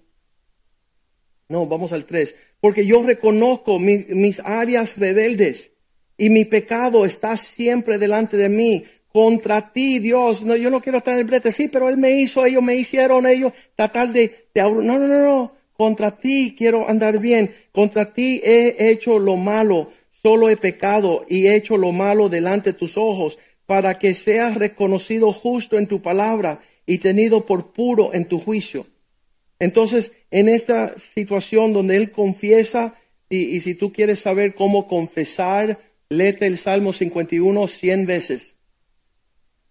No, 1.49 1.65
vamos 1.65 1.93
al 1.93 2.05
3. 2.05 2.35
Porque 2.59 2.85
yo 2.85 3.03
reconozco 3.03 3.79
mi- 3.79 4.05
mis 4.09 4.39
áreas 4.41 4.97
rebeldes 4.97 5.71
y 6.17 6.29
mi 6.29 6.43
pecado 6.45 7.05
está 7.05 7.37
siempre 7.37 7.97
delante 7.97 8.35
de 8.35 8.49
mí. 8.49 8.83
Contra 9.07 9.71
ti, 9.71 9.99
Dios. 9.99 10.43
No, 10.43 10.55
yo 10.55 10.69
no 10.69 10.81
quiero 10.81 10.97
estar 10.97 11.13
en 11.13 11.21
el 11.21 11.25
brete. 11.25 11.51
Sí, 11.51 11.69
pero 11.69 11.87
Él 11.89 11.97
me 11.97 12.11
hizo, 12.19 12.45
ellos 12.45 12.61
me 12.61 12.75
hicieron, 12.75 13.25
ellos 13.25 13.53
tratar 13.75 14.11
de, 14.11 14.49
de 14.53 14.61
No, 14.61 14.81
no, 14.81 14.99
no, 14.99 15.07
no. 15.07 15.51
Contra 15.73 16.17
ti 16.17 16.55
quiero 16.57 16.89
andar 16.89 17.19
bien. 17.19 17.55
Contra 17.71 18.11
ti 18.13 18.41
he 18.43 18.89
hecho 18.89 19.17
lo 19.19 19.37
malo. 19.37 19.91
Solo 20.11 20.49
he 20.49 20.57
pecado 20.57 21.25
y 21.29 21.47
he 21.47 21.55
hecho 21.55 21.77
lo 21.77 21.91
malo 21.93 22.27
delante 22.27 22.73
de 22.73 22.77
tus 22.77 22.97
ojos 22.97 23.39
para 23.65 23.97
que 23.99 24.13
seas 24.13 24.55
reconocido 24.55 25.31
justo 25.31 25.77
en 25.77 25.87
tu 25.87 26.01
palabra 26.01 26.59
y 26.87 26.97
tenido 26.97 27.45
por 27.45 27.71
puro 27.73 28.13
en 28.15 28.25
tu 28.25 28.39
juicio. 28.39 28.87
Entonces, 29.59 30.13
en 30.31 30.49
esta 30.49 30.97
situación 30.97 31.73
donde 31.73 31.97
él 31.97 32.11
confiesa, 32.11 32.95
y, 33.29 33.59
si 33.61 33.75
tú 33.75 33.91
quieres 33.91 34.19
saber 34.19 34.55
cómo 34.55 34.87
confesar, 34.87 35.79
léete 36.09 36.47
el 36.47 36.57
Salmo 36.57 36.93
51 36.93 37.67
cien 37.67 38.05
veces, 38.05 38.55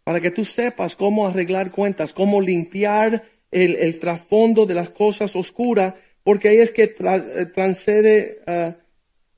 para 0.04 0.20
que 0.20 0.30
tú 0.30 0.44
sepas 0.44 0.94
cómo 0.94 1.26
arreglar 1.26 1.72
cuentas, 1.72 2.12
cómo 2.12 2.40
limpiar 2.40 3.24
el, 3.50 3.74
el 3.76 3.98
trasfondo 3.98 4.66
de 4.66 4.74
las 4.74 4.90
cosas 4.90 5.34
oscuras, 5.34 5.94
porque 6.22 6.48
ahí 6.48 6.58
es 6.58 6.70
que 6.70 6.94
tra- 6.94 7.24
eh, 7.36 7.46
transcede, 7.46 8.42
ah, 8.46 8.76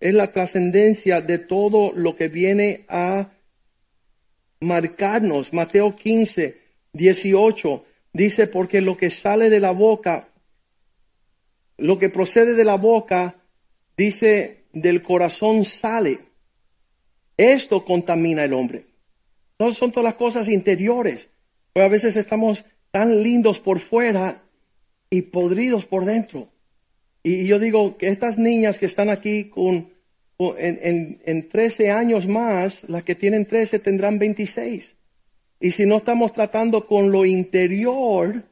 es 0.01 0.15
la 0.15 0.33
trascendencia 0.33 1.21
de 1.21 1.39
todo 1.39 1.93
lo 1.95 2.17
que 2.17 2.29
viene 2.29 2.85
a 2.89 3.31
marcarnos. 4.61 5.53
Mateo 5.53 5.95
15, 5.95 6.68
18 6.93 7.85
dice, 8.13 8.47
porque 8.47 8.81
lo 8.81 8.97
que 8.97 9.11
sale 9.11 9.51
de 9.51 9.61
la 9.61 9.73
boca, 9.73 10.29
lo 11.77 11.99
que 11.99 12.09
procede 12.09 12.55
de 12.55 12.65
la 12.65 12.77
boca, 12.77 13.37
dice, 13.97 14.65
del 14.73 15.03
corazón 15.03 15.65
sale. 15.65 16.21
Esto 17.37 17.85
contamina 17.85 18.45
el 18.45 18.53
hombre. 18.53 18.87
No 19.59 19.73
son 19.73 19.93
todas 19.93 20.05
las 20.05 20.15
cosas 20.15 20.49
interiores. 20.49 21.29
Pero 21.73 21.87
a 21.87 21.89
veces 21.89 22.17
estamos 22.17 22.65
tan 22.91 23.23
lindos 23.23 23.61
por 23.61 23.79
fuera 23.79 24.43
y 25.11 25.23
podridos 25.23 25.87
por 25.87 26.05
dentro. 26.05 26.49
Y 27.23 27.47
yo 27.47 27.59
digo 27.59 27.97
que 27.97 28.09
estas 28.09 28.39
niñas 28.39 28.79
que 28.79 28.87
están 28.87 29.11
aquí 29.11 29.45
con, 29.45 29.91
en, 30.39 30.79
en, 30.83 31.23
en 31.25 31.49
13 31.49 31.91
años 31.91 32.27
más, 32.27 32.83
las 32.89 33.03
que 33.03 33.15
tienen 33.15 33.47
13 33.47 33.79
tendrán 33.81 34.19
26. 34.19 34.97
Y 35.61 35.73
si 35.73 35.87
no 35.87 35.97
estamos 35.97 36.33
tratando 36.33 36.87
con 36.87 37.11
lo 37.11 37.25
interior 37.25 38.45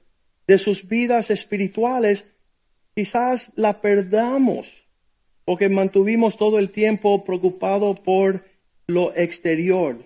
de 0.47 0.59
sus 0.59 0.89
vidas 0.89 1.31
espirituales, 1.31 2.25
quizás 2.95 3.51
la 3.55 3.81
perdamos 3.81 4.87
porque 5.47 5.69
mantuvimos 5.69 6.37
todo 6.37 6.59
el 6.59 6.71
tiempo 6.71 7.25
preocupado 7.25 7.95
por 7.95 8.45
lo 8.89 9.15
exterior. 9.15 10.05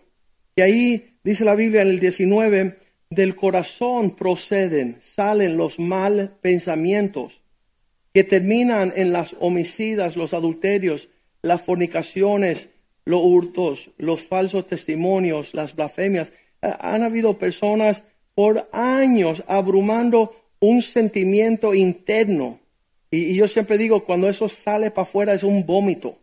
Y 0.54 0.60
ahí 0.60 1.16
dice 1.24 1.46
la 1.46 1.54
Biblia 1.54 1.82
en 1.82 1.88
el 1.88 1.98
19, 1.98 2.76
del 3.08 3.34
corazón 3.34 4.14
proceden, 4.14 4.98
salen 5.00 5.56
los 5.56 5.80
mal 5.80 6.36
pensamientos 6.42 7.40
que 8.12 8.22
terminan 8.22 8.92
en 8.94 9.12
las 9.12 9.34
homicidas, 9.40 10.16
los 10.16 10.34
adulterios, 10.34 11.08
las 11.42 11.62
fornicaciones, 11.62 12.68
los 13.06 13.22
hurtos, 13.24 13.90
los 13.96 14.22
falsos 14.22 14.66
testimonios, 14.66 15.54
las 15.54 15.74
blasfemias. 15.74 16.32
Ha- 16.62 16.94
Han 16.94 17.03
habido 17.03 17.38
personas 17.38 18.03
por 18.35 18.68
años 18.73 19.42
abrumando 19.46 20.37
un 20.61 20.83
sentimiento 20.83 21.75
interno. 21.75 22.61
Y, 23.11 23.19
y 23.33 23.35
yo 23.35 23.48
siempre 23.48 23.77
digo, 23.79 24.04
cuando 24.04 24.29
eso 24.29 24.48
sale 24.48 24.90
para 24.90 25.02
afuera 25.02 25.35
es 25.35 25.42
un 25.42 25.67
vómito. 25.67 26.19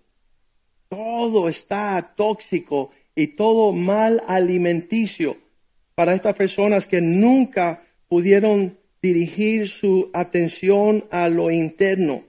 Todo 0.90 1.50
está 1.50 2.14
tóxico 2.16 2.92
y 3.16 3.28
todo 3.28 3.74
mal 3.74 4.24
alimenticio 4.28 5.38
para 5.96 6.14
estas 6.14 6.36
personas 6.36 6.88
que 6.88 7.02
nunca 7.02 7.84
pudieron 8.08 8.78
dirigir 9.02 9.68
su 9.68 10.10
atención 10.14 11.04
a 11.12 11.28
lo 11.28 11.52
interno. 11.52 12.24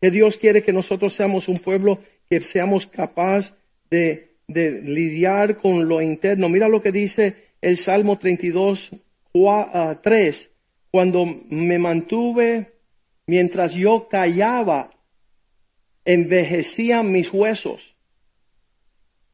Que 0.00 0.10
Dios 0.10 0.36
quiere 0.36 0.62
que 0.62 0.72
nosotros 0.72 1.14
seamos 1.14 1.48
un 1.48 1.58
pueblo 1.58 2.00
que 2.28 2.40
seamos 2.42 2.86
capaz 2.86 3.54
de, 3.88 4.36
de 4.48 4.82
lidiar 4.82 5.56
con 5.56 5.88
lo 5.88 6.02
interno. 6.02 6.48
Mira 6.48 6.68
lo 6.68 6.82
que 6.82 6.92
dice 6.92 7.36
el 7.62 7.78
Salmo 7.78 8.18
32, 8.18 8.90
3. 10.02 10.50
Cuando 10.90 11.24
me 11.48 11.78
mantuve, 11.78 12.72
mientras 13.26 13.72
yo 13.74 14.08
callaba, 14.08 14.90
envejecían 16.04 17.10
mis 17.10 17.32
huesos 17.32 17.96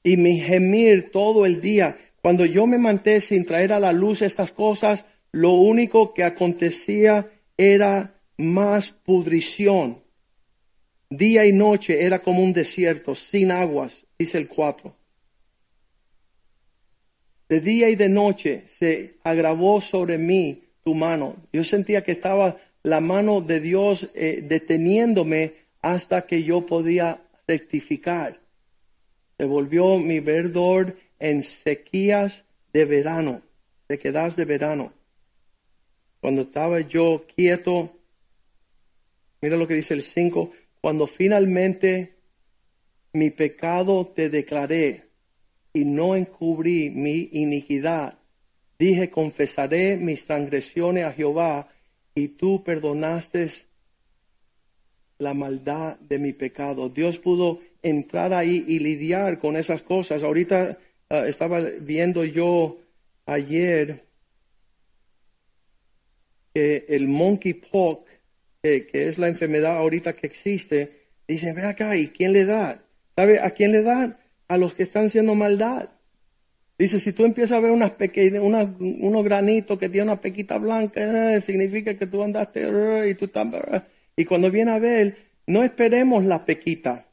y 0.04 0.16
mi 0.16 0.38
gemir 0.38 1.10
todo 1.10 1.46
el 1.46 1.60
día. 1.60 1.98
Cuando 2.22 2.44
yo 2.44 2.66
me 2.66 2.78
manté 2.78 3.20
sin 3.20 3.44
traer 3.44 3.72
a 3.72 3.80
la 3.80 3.92
luz 3.92 4.22
estas 4.22 4.52
cosas, 4.52 5.04
lo 5.32 5.52
único 5.52 6.14
que 6.14 6.22
acontecía 6.22 7.30
era 7.56 8.14
más 8.36 8.90
pudrición. 8.90 10.02
Día 11.10 11.46
y 11.46 11.52
noche 11.52 12.04
era 12.04 12.18
como 12.18 12.42
un 12.42 12.52
desierto, 12.52 13.14
sin 13.14 13.50
aguas, 13.50 14.04
dice 14.18 14.36
el 14.38 14.48
4. 14.48 14.94
De 17.48 17.60
día 17.60 17.88
y 17.88 17.96
de 17.96 18.08
noche 18.08 18.64
se 18.66 19.14
agravó 19.24 19.80
sobre 19.80 20.18
mí 20.18 20.64
tu 20.84 20.94
mano. 20.94 21.36
Yo 21.52 21.64
sentía 21.64 22.04
que 22.04 22.12
estaba 22.12 22.56
la 22.82 23.00
mano 23.00 23.40
de 23.40 23.60
Dios 23.60 24.10
eh, 24.14 24.44
deteniéndome 24.46 25.54
hasta 25.80 26.26
que 26.26 26.42
yo 26.42 26.66
podía 26.66 27.22
rectificar. 27.46 28.38
Se 29.38 29.46
volvió 29.46 29.98
mi 29.98 30.20
verdor 30.20 30.96
en 31.18 31.42
sequías 31.42 32.44
de 32.72 32.84
verano, 32.84 33.42
sequedad 33.88 34.34
de 34.36 34.44
verano. 34.44 34.92
Cuando 36.20 36.42
estaba 36.42 36.80
yo 36.80 37.24
quieto, 37.34 37.96
mira 39.40 39.56
lo 39.56 39.66
que 39.66 39.74
dice 39.74 39.94
el 39.94 40.02
5, 40.02 40.52
cuando 40.80 41.06
finalmente 41.06 42.14
mi 43.12 43.30
pecado 43.30 44.06
te 44.06 44.28
declaré 44.28 45.07
y 45.72 45.84
no 45.84 46.16
encubrí 46.16 46.90
mi 46.90 47.28
iniquidad, 47.32 48.18
dije, 48.78 49.10
confesaré 49.10 49.96
mis 49.96 50.26
transgresiones 50.26 51.04
a 51.04 51.12
Jehová 51.12 51.68
y 52.14 52.28
tú 52.28 52.64
perdonaste 52.64 53.48
la 55.18 55.34
maldad 55.34 55.98
de 56.00 56.18
mi 56.18 56.32
pecado. 56.32 56.88
Dios 56.88 57.18
pudo 57.18 57.60
entrar 57.82 58.32
ahí 58.32 58.64
y 58.66 58.78
lidiar 58.78 59.38
con 59.38 59.56
esas 59.56 59.82
cosas. 59.82 60.22
Ahorita 60.22 60.78
ah, 61.10 61.26
estaba 61.26 61.60
viendo 61.60 62.24
yo 62.24 62.78
ayer 63.26 64.04
que 66.54 66.86
el 66.88 67.08
monkeypox, 67.08 68.10
que, 68.62 68.86
que 68.86 69.08
es 69.08 69.18
la 69.18 69.28
enfermedad 69.28 69.76
ahorita 69.76 70.14
que 70.14 70.26
existe, 70.26 71.08
dicen, 71.26 71.54
ve 71.54 71.62
acá, 71.62 71.96
¿y 71.96 72.08
quién 72.08 72.32
le 72.32 72.44
da? 72.44 72.82
¿Sabe 73.16 73.40
a 73.40 73.50
quién 73.50 73.72
le 73.72 73.82
da? 73.82 74.17
A 74.48 74.56
los 74.56 74.72
que 74.74 74.82
están 74.84 75.06
haciendo 75.06 75.34
maldad. 75.34 75.90
Dice, 76.78 77.00
si 77.00 77.12
tú 77.12 77.24
empiezas 77.24 77.58
a 77.58 77.60
ver 77.60 77.72
unas 77.72 77.90
pequeñas, 77.90 78.40
unos 78.40 79.24
granitos 79.24 79.78
que 79.78 79.88
tiene 79.88 80.04
una 80.04 80.20
pequita 80.20 80.58
blanca, 80.58 81.34
eh, 81.34 81.40
significa 81.40 81.94
que 81.94 82.06
tú 82.06 82.22
andaste 82.22 82.62
eh, 82.62 83.10
y 83.10 83.14
tú 83.14 83.24
estás... 83.24 83.48
Eh". 83.52 83.82
Y 84.16 84.24
cuando 84.24 84.48
viene 84.50 84.70
a 84.70 84.78
ver, 84.78 85.16
no 85.46 85.64
esperemos 85.64 86.24
la 86.24 86.44
pequita. 86.44 87.06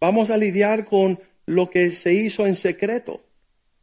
Vamos 0.00 0.30
a 0.30 0.36
lidiar 0.36 0.84
con 0.84 1.18
lo 1.46 1.70
que 1.70 1.90
se 1.90 2.12
hizo 2.12 2.46
en 2.46 2.56
secreto. 2.56 3.22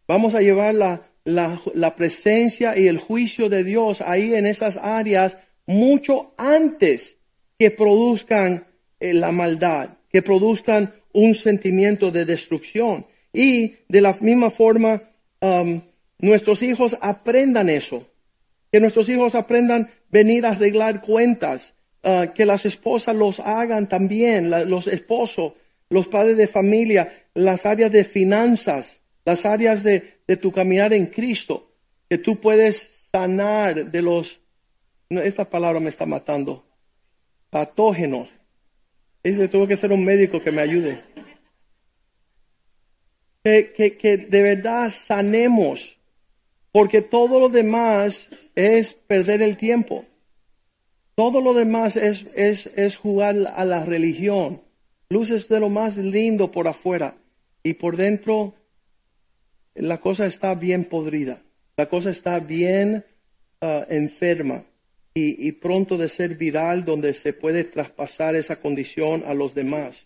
Vamos 0.08 0.36
a 0.36 0.42
llevar 0.42 0.76
la, 0.76 1.02
la, 1.26 1.96
presencia 1.96 2.78
y 2.78 2.88
el 2.88 2.98
juicio 2.98 3.50
de 3.50 3.64
Dios 3.64 4.02
ahí 4.02 4.34
en 4.34 4.46
esas 4.46 4.78
áreas 4.78 5.38
mucho 5.66 6.34
antes 6.38 7.18
que 7.60 7.72
produzcan 7.72 8.66
la 9.00 9.32
maldad, 9.32 9.90
que 10.10 10.22
produzcan 10.22 10.94
un 11.18 11.34
sentimiento 11.34 12.12
de 12.12 12.26
destrucción. 12.26 13.08
Y 13.34 13.78
de 13.90 14.02
la 14.02 14.16
misma 14.22 14.52
forma, 14.52 15.02
um, 15.42 15.82
nuestros 16.20 16.62
hijos 16.62 16.96
aprendan 17.02 17.70
eso, 17.70 18.08
que 18.72 18.80
nuestros 18.80 19.10
hijos 19.10 19.34
aprendan 19.34 19.90
venir 20.12 20.46
a 20.46 20.52
arreglar 20.52 21.02
cuentas, 21.02 21.74
uh, 22.04 22.32
que 22.36 22.46
las 22.46 22.66
esposas 22.66 23.16
los 23.16 23.40
hagan 23.40 23.90
también, 23.90 24.52
los 24.70 24.86
esposos, 24.86 25.54
los 25.90 26.08
padres 26.08 26.38
de 26.38 26.48
familia, 26.48 27.26
las 27.34 27.66
áreas 27.66 27.92
de 27.92 28.04
finanzas, 28.04 29.00
las 29.26 29.44
áreas 29.46 29.82
de, 29.82 30.20
de 30.28 30.38
tu 30.38 30.52
caminar 30.52 30.94
en 30.94 31.08
Cristo, 31.08 31.72
que 32.08 32.20
tú 32.20 32.40
puedes 32.40 33.10
sanar 33.12 33.90
de 33.90 34.02
los, 34.04 34.40
esta 35.10 35.50
palabra 35.50 35.80
me 35.80 35.90
está 35.90 36.06
matando, 36.06 36.64
patógenos. 37.50 38.30
Y 39.24 39.34
tuvo 39.48 39.66
que 39.66 39.76
ser 39.76 39.92
un 39.92 40.06
médico 40.06 40.42
que 40.42 40.52
me 40.52 40.62
ayude. 40.62 41.07
Que, 43.48 43.98
que, 43.98 44.18
de 44.18 44.42
verdad 44.42 44.90
sanemos, 44.90 45.98
porque 46.74 47.02
todo 47.02 47.40
lo 47.40 47.48
demás 47.48 48.30
es 48.56 48.94
perder 48.94 49.42
el 49.42 49.56
tiempo. 49.56 50.06
Todo 51.16 51.40
lo 51.40 51.54
demás 51.54 51.96
es, 51.96 52.26
es, 52.36 52.68
es 52.76 52.98
jugar 52.98 53.54
a 53.56 53.64
la 53.64 53.86
religión. 53.86 54.62
Luces 55.10 55.48
de 55.48 55.62
lo 55.62 55.70
más 55.70 55.96
lindo 55.96 56.52
por 56.52 56.68
afuera 56.68 57.16
y 57.64 57.76
por 57.76 57.96
dentro 57.96 58.54
la 59.76 60.00
cosa 60.00 60.26
está 60.26 60.54
bien 60.56 60.84
podrida, 60.84 61.42
la 61.78 61.88
cosa 61.88 62.10
está 62.10 62.40
bien 62.40 63.06
ah, 63.62 63.86
enferma 63.90 64.66
y, 65.14 65.52
pronto 65.54 65.98
de 65.98 66.10
ser 66.10 66.36
viral 66.36 66.86
donde 66.86 67.16
se 67.16 67.34
puede 67.34 67.64
traspasar 67.64 68.36
esa 68.36 68.58
condición 68.58 69.24
a 69.26 69.34
los 69.34 69.56
demás. 69.56 70.06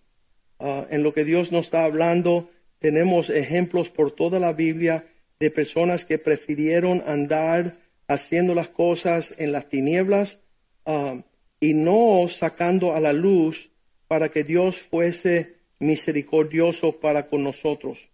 Ah, 0.58 0.88
en 0.90 1.04
lo 1.04 1.14
que 1.14 1.26
Dios 1.26 1.52
nos 1.52 1.66
está 1.66 1.84
hablando, 1.84 2.50
tenemos 2.82 3.30
ejemplos 3.30 3.92
por 3.92 4.12
toda 4.12 4.40
la 4.40 4.54
Biblia 4.54 5.06
de 5.40 5.52
personas 5.52 6.04
que 6.04 6.18
prefirieron 6.18 7.04
andar 7.06 7.78
haciendo 8.08 8.56
las 8.56 8.70
cosas 8.70 9.36
en 9.38 9.52
las 9.52 9.70
tinieblas 9.70 10.40
ah, 10.88 11.22
y 11.60 11.76
no 11.76 12.28
sacando 12.28 12.96
a 12.96 13.00
la 13.00 13.14
luz 13.14 13.70
para 14.08 14.30
que 14.30 14.44
Dios 14.44 14.80
fuese 14.80 15.58
misericordioso 15.80 17.00
para 17.00 17.28
con 17.28 17.44
nosotros. 17.44 18.10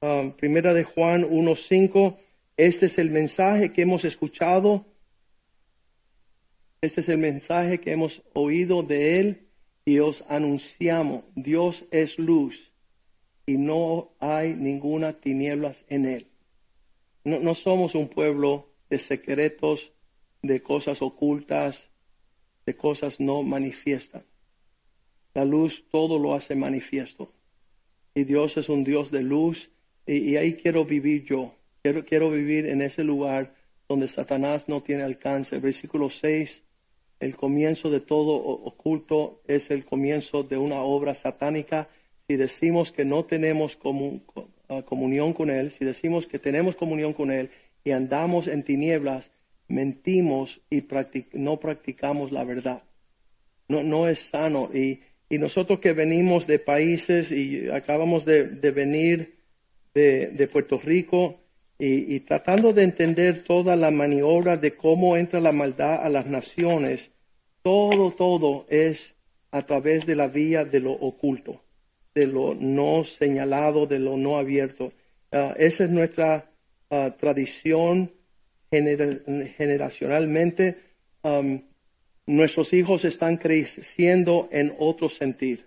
Um, 0.00 0.30
primera 0.30 0.72
de 0.72 0.84
Juan 0.84 1.24
1.5, 1.24 2.16
este 2.56 2.86
es 2.86 2.98
el 2.98 3.10
mensaje 3.10 3.72
que 3.72 3.82
hemos 3.82 4.04
escuchado, 4.04 4.86
este 6.80 7.00
es 7.00 7.08
el 7.08 7.18
mensaje 7.18 7.80
que 7.80 7.90
hemos 7.90 8.22
oído 8.34 8.84
de 8.84 9.18
Él 9.18 9.48
y 9.84 9.98
os 9.98 10.22
anunciamos, 10.28 11.24
Dios 11.34 11.84
es 11.90 12.18
luz 12.20 12.70
y 13.46 13.56
no 13.56 14.10
hay 14.18 14.54
ninguna 14.54 15.14
tinieblas 15.14 15.84
en 15.88 16.04
Él. 16.04 16.26
No, 17.24 17.38
no 17.38 17.54
somos 17.54 17.94
un 17.94 18.08
pueblo 18.08 18.68
de 18.90 18.98
secretos, 18.98 19.92
de 20.42 20.62
cosas 20.62 21.00
ocultas, 21.00 21.90
de 22.66 22.76
cosas 22.76 23.20
no 23.20 23.42
manifiestas. 23.42 24.24
La 25.34 25.44
luz 25.44 25.84
todo 25.90 26.18
lo 26.18 26.34
hace 26.34 26.54
manifiesto. 26.54 27.28
Y 28.14 28.24
Dios 28.24 28.56
es 28.56 28.68
un 28.68 28.84
Dios 28.84 29.10
de 29.10 29.22
luz 29.22 29.70
y, 30.06 30.36
ahí 30.36 30.54
quiero 30.54 30.84
vivir 30.84 31.24
yo. 31.24 31.54
Quiero, 31.82 32.04
quiero 32.04 32.30
vivir 32.30 32.66
en 32.66 32.80
ese 32.80 33.04
lugar 33.04 33.54
donde 33.88 34.08
Satanás 34.08 34.68
no 34.68 34.82
tiene 34.82 35.02
alcance. 35.02 35.58
Versículo 35.58 36.10
6, 36.10 36.62
el 37.20 37.36
comienzo 37.36 37.90
de 37.90 38.00
todo 38.00 38.34
oculto 38.36 39.42
es 39.46 39.70
el 39.70 39.84
comienzo 39.84 40.42
de 40.42 40.56
una 40.56 40.80
obra 40.80 41.14
satánica. 41.14 41.88
Si 42.28 42.36
decimos 42.36 42.92
que 42.92 43.04
no 43.04 43.24
tenemos 43.24 43.78
ah, 44.68 44.82
comunión 44.82 45.32
con 45.32 45.50
Él, 45.50 45.70
si 45.70 45.84
decimos 45.84 46.26
que 46.26 46.38
tenemos 46.38 46.76
comunión 46.76 47.12
con 47.12 47.30
Él 47.30 47.50
y 47.84 47.92
andamos 47.92 48.46
en 48.48 48.62
tinieblas, 48.62 49.30
mentimos 49.68 50.60
y 50.70 50.84
no 51.32 51.60
practicamos 51.60 52.32
la 52.32 52.44
verdad. 52.44 52.82
No, 53.68 53.82
no 53.82 54.08
es 54.08 54.18
sano. 54.20 54.70
Y, 54.72 55.00
y, 55.28 55.38
nosotros 55.38 55.80
que 55.80 55.92
venimos 55.92 56.46
de 56.46 56.58
países 56.58 57.32
y 57.32 57.68
acabamos 57.68 58.24
de, 58.24 58.48
de 58.48 58.70
venir 58.70 59.36
de, 59.96 60.48
Puerto 60.52 60.78
Rico 60.78 61.40
y, 61.78 62.20
tratando 62.20 62.72
de 62.72 62.84
entender 62.84 63.42
toda 63.42 63.76
la 63.76 63.90
maniobra 63.90 64.56
de 64.56 64.74
cómo 64.74 65.16
entra 65.16 65.40
la 65.40 65.52
maldad 65.52 66.04
a 66.04 66.08
las 66.08 66.26
naciones, 66.26 67.10
todo, 67.62 68.12
todo 68.12 68.66
es 68.68 69.14
a 69.50 69.62
través 69.62 70.06
de 70.06 70.16
la 70.16 70.28
vía 70.28 70.64
de 70.64 70.80
lo 70.80 70.92
oculto, 70.92 71.62
de 72.16 72.26
lo 72.26 72.56
no 72.58 73.04
señalado, 73.04 73.86
de 73.86 73.98
lo 73.98 74.16
no 74.16 74.38
abierto. 74.38 74.94
Ah, 75.30 75.54
esa 75.58 75.84
es 75.84 75.90
nuestra 75.90 76.50
ah, 76.90 77.14
tradición 77.16 78.10
generacionalmente. 78.70 80.78
nuestros 82.26 82.72
hijos 82.72 83.04
están 83.04 83.36
creciendo 83.36 84.48
en 84.50 84.74
otro 84.78 85.08
sentir. 85.08 85.66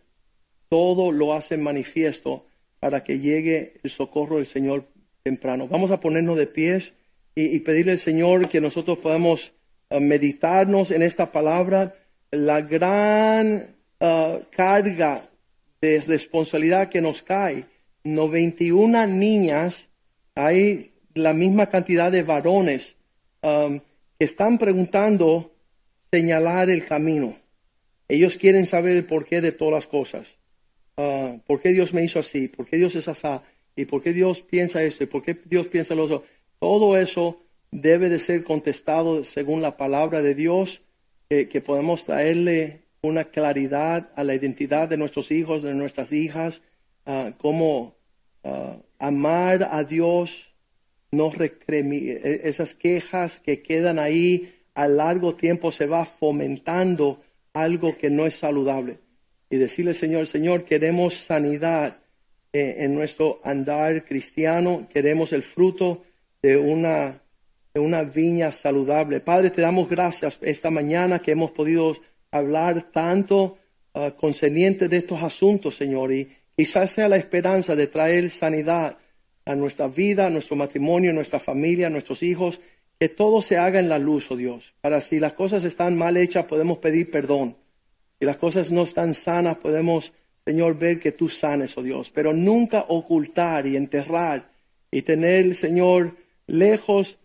Todo 0.70 1.12
lo 1.12 1.34
hace 1.34 1.58
manifiesto 1.58 2.46
para 2.80 3.04
que 3.04 3.20
llegue 3.20 3.74
el 3.84 3.92
socorro 3.92 4.38
del 4.38 4.48
Señor 4.48 4.86
temprano. 5.24 5.68
Vamos 5.68 5.92
a 5.92 6.00
ponernos 6.00 6.38
de 6.38 6.48
pies 6.48 6.94
y, 7.36 7.60
pedirle 7.60 7.92
al 7.94 8.00
Señor 8.00 8.50
que 8.50 8.60
nosotros 8.60 8.98
podamos 8.98 9.54
uh, 9.90 10.00
meditarnos 10.00 10.92
en 10.92 11.04
esta 11.04 11.32
palabra, 11.32 11.96
la 12.32 12.62
gran 12.62 13.76
carga 14.52 15.30
de 15.82 16.02
responsabilidad 16.02 16.90
que 16.90 17.02
nos 17.02 17.22
cae. 17.22 17.66
91 18.04 19.08
niñas, 19.08 19.90
hay 20.36 20.92
la 21.14 21.34
misma 21.34 21.68
cantidad 21.68 22.12
de 22.12 22.24
varones 22.24 22.96
um, 23.42 23.80
que 24.18 24.26
están 24.26 24.58
preguntando 24.58 25.54
señalar 26.12 26.70
el 26.70 26.86
camino. 26.86 27.38
Ellos 28.08 28.38
quieren 28.38 28.66
saber 28.66 28.98
el 28.98 29.06
porqué 29.06 29.42
de 29.42 29.52
todas 29.52 29.74
las 29.74 29.88
cosas. 29.88 30.28
Ah, 30.98 31.38
¿por 31.46 31.62
qué 31.62 31.70
Dios 31.70 31.94
me 31.94 32.04
hizo 32.04 32.20
así? 32.20 32.48
¿Por 32.48 32.66
qué 32.66 32.78
Dios 32.78 32.96
es 32.96 33.08
así? 33.08 33.28
¿Y 33.76 33.86
por 33.86 34.02
qué 34.02 34.12
Dios 34.12 34.42
piensa 34.42 34.84
esto? 34.84 35.04
¿Y 35.04 35.08
por 35.08 35.22
qué 35.24 35.38
Dios 35.46 35.68
piensa 35.68 35.96
lo 35.96 36.04
otro? 36.04 36.26
Todo 36.60 36.98
eso 36.98 37.42
debe 37.72 38.10
de 38.10 38.20
ser 38.20 38.44
contestado 38.44 39.24
según 39.24 39.62
la 39.62 39.78
palabra 39.78 40.22
de 40.22 40.36
Dios 40.36 40.82
que, 41.30 41.62
podamos 41.62 42.06
traerle 42.06 42.82
una 43.02 43.26
claridad 43.26 44.10
a 44.16 44.24
la 44.24 44.36
identidad 44.36 44.90
de 44.90 44.98
nuestros 44.98 45.32
hijos, 45.32 45.64
de 45.64 45.74
nuestras 45.74 46.12
hijas, 46.12 46.62
ah, 47.06 47.32
cómo 47.38 47.96
ah, 48.44 48.78
amar 48.98 49.70
a 49.72 49.84
Dios, 49.84 50.50
no 51.12 51.32
e- 51.40 52.42
esas 52.44 52.76
quejas 52.76 53.40
que 53.40 53.62
quedan 53.62 54.00
ahí 54.00 54.54
a 54.76 54.88
largo 54.88 55.36
tiempo 55.36 55.72
se 55.72 55.86
va 55.86 56.06
fomentando 56.06 57.22
algo 57.54 57.98
que 57.98 58.10
no 58.10 58.26
es 58.26 58.36
saludable. 58.36 59.00
Y 59.50 59.58
decirle, 59.58 59.94
Señor, 59.94 60.28
Señor, 60.28 60.64
queremos 60.64 61.16
sanidad 61.16 61.98
eh, 62.54 62.76
en 62.80 62.96
nuestro 62.96 63.40
andar 63.44 64.06
cristiano, 64.06 64.88
queremos 64.92 65.34
el 65.34 65.44
fruto 65.44 66.04
de 66.42 66.58
una, 66.58 67.22
de 67.74 67.80
una 67.80 68.04
viña 68.04 68.52
saludable. 68.52 69.20
Padre, 69.20 69.50
te 69.50 69.62
damos 69.62 69.90
gracias 69.90 70.38
esta 70.42 70.70
mañana 70.70 71.20
que 71.20 71.32
hemos 71.32 71.52
podido 71.52 71.96
hablar 72.32 72.92
tanto 72.92 73.58
ah, 73.94 74.12
concerniente 74.18 74.88
de 74.88 74.98
estos 74.98 75.22
asuntos, 75.24 75.76
Señor, 75.76 76.14
y 76.14 76.30
quizás 76.56 76.92
sea 76.92 77.10
la 77.10 77.18
esperanza 77.18 77.76
de 77.76 77.88
traer 77.88 78.30
sanidad 78.30 78.98
a 79.46 79.56
nuestra 79.56 79.88
vida, 79.88 80.28
a 80.28 80.30
nuestro 80.30 80.56
matrimonio, 80.56 81.12
a 81.12 81.14
nuestra 81.14 81.40
familia, 81.40 81.88
a 81.88 81.90
nuestros 81.90 82.22
hijos, 82.22 82.60
que 83.00 83.10
todo 83.10 83.42
se 83.42 83.58
haga 83.58 83.80
en 83.80 83.90
la 83.90 83.98
luz, 83.98 84.30
oh 84.30 84.36
Dios, 84.36 84.74
para 84.82 85.02
si 85.02 85.20
las 85.20 85.34
cosas 85.34 85.64
están 85.64 85.98
mal 85.98 86.18
hechas, 86.18 86.46
podemos 86.46 86.80
pedir 86.80 87.10
perdón. 87.10 87.56
Si 88.20 88.26
las 88.26 88.36
cosas 88.36 88.72
no 88.72 88.84
están 88.84 89.14
sanas, 89.14 89.56
podemos, 89.58 90.12
Señor, 90.46 90.78
ver 90.78 91.00
que 91.00 91.14
tú 91.14 91.30
sanes, 91.30 91.78
oh 91.78 91.84
Dios, 91.84 92.12
pero 92.12 92.34
nunca 92.34 92.86
ocultar 92.90 93.66
y 93.66 93.78
enterrar 93.78 94.50
y 94.92 95.02
tener, 95.04 95.56
Señor, 95.56 96.18
lejos 96.46 97.18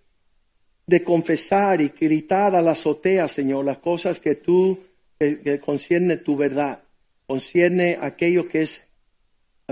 de 0.86 1.02
confesar 1.02 1.80
y 1.80 1.88
gritar 1.88 2.54
a 2.54 2.62
la 2.62 2.72
azotea, 2.72 3.26
Señor, 3.26 3.64
las 3.64 3.78
cosas 3.78 4.20
que 4.20 4.36
tú, 4.36 4.78
que, 5.42 5.58
concierne 5.58 6.16
tu 6.16 6.36
verdad, 6.36 6.82
concierne 7.26 7.98
aquello 8.00 8.48
que 8.48 8.62
es 8.62 8.82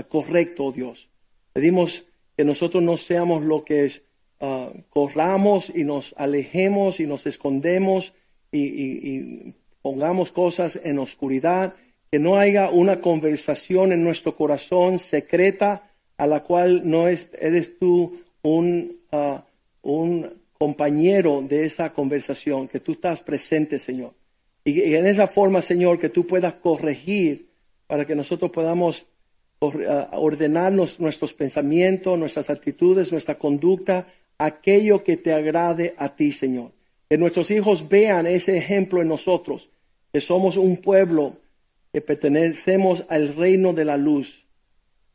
correcto, 0.09 0.65
oh 0.65 0.71
Dios. 0.71 1.09
Pedimos 1.53 2.05
que 2.35 2.43
nosotros 2.43 2.81
no 2.81 2.97
seamos 2.97 3.43
lo 3.43 3.63
que 3.63 3.85
es, 3.85 4.01
ah, 4.39 4.71
corramos 4.89 5.71
y 5.73 5.83
nos 5.83 6.13
alejemos 6.17 6.99
y 6.99 7.05
nos 7.05 7.25
escondemos 7.25 8.13
y, 8.51 8.61
y- 8.63 9.53
pongamos 9.81 10.31
cosas 10.31 10.79
en 10.81 10.97
oscuridad, 10.97 11.75
que 12.09 12.17
no 12.17 12.37
haya 12.37 12.69
una 12.69 13.01
conversación 13.01 13.91
en 13.91 14.01
nuestro 14.01 14.33
corazón 14.33 14.97
secreta 14.97 15.91
a 16.17 16.25
la 16.25 16.41
cual 16.43 16.89
no 16.89 17.09
es, 17.09 17.27
eres 17.37 17.77
tú 17.77 18.21
un, 18.43 18.95
ah, 19.11 19.43
un 19.81 20.31
compañero 20.57 21.41
de 21.41 21.65
esa 21.65 21.91
conversación, 21.93 22.69
que 22.69 22.79
tú 22.79 22.93
estás 22.93 23.21
presente, 23.21 23.77
Señor. 23.77 24.13
Y, 24.65 24.95
en 24.95 25.05
esa 25.05 25.27
forma, 25.27 25.61
Señor, 25.61 25.99
que 25.99 26.09
tú 26.09 26.25
puedas 26.25 26.53
corregir 26.55 27.47
para 27.87 28.05
que 28.05 28.15
nosotros 28.15 28.51
podamos 28.51 29.05
or- 29.59 30.07
ordenarnos 30.13 30.99
nuestros 30.99 31.33
pensamientos, 31.33 32.17
nuestras 32.17 32.49
actitudes, 32.49 33.11
nuestra 33.11 33.35
conducta, 33.35 34.07
aquello 34.37 35.03
que 35.03 35.17
te 35.17 35.33
agrade 35.33 35.93
a 35.97 36.15
ti, 36.15 36.31
Señor. 36.31 36.71
Que 37.09 37.17
nuestros 37.17 37.51
hijos 37.51 37.89
vean 37.89 38.25
ese 38.25 38.57
ejemplo 38.57 39.01
en 39.01 39.09
nosotros, 39.09 39.69
que 40.11 40.21
somos 40.21 40.57
un 40.57 40.77
pueblo 40.77 41.37
que 41.91 42.01
pertenecemos 42.01 43.05
al 43.09 43.35
reino 43.35 43.73
de 43.73 43.85
la 43.85 43.97
luz. 43.97 44.45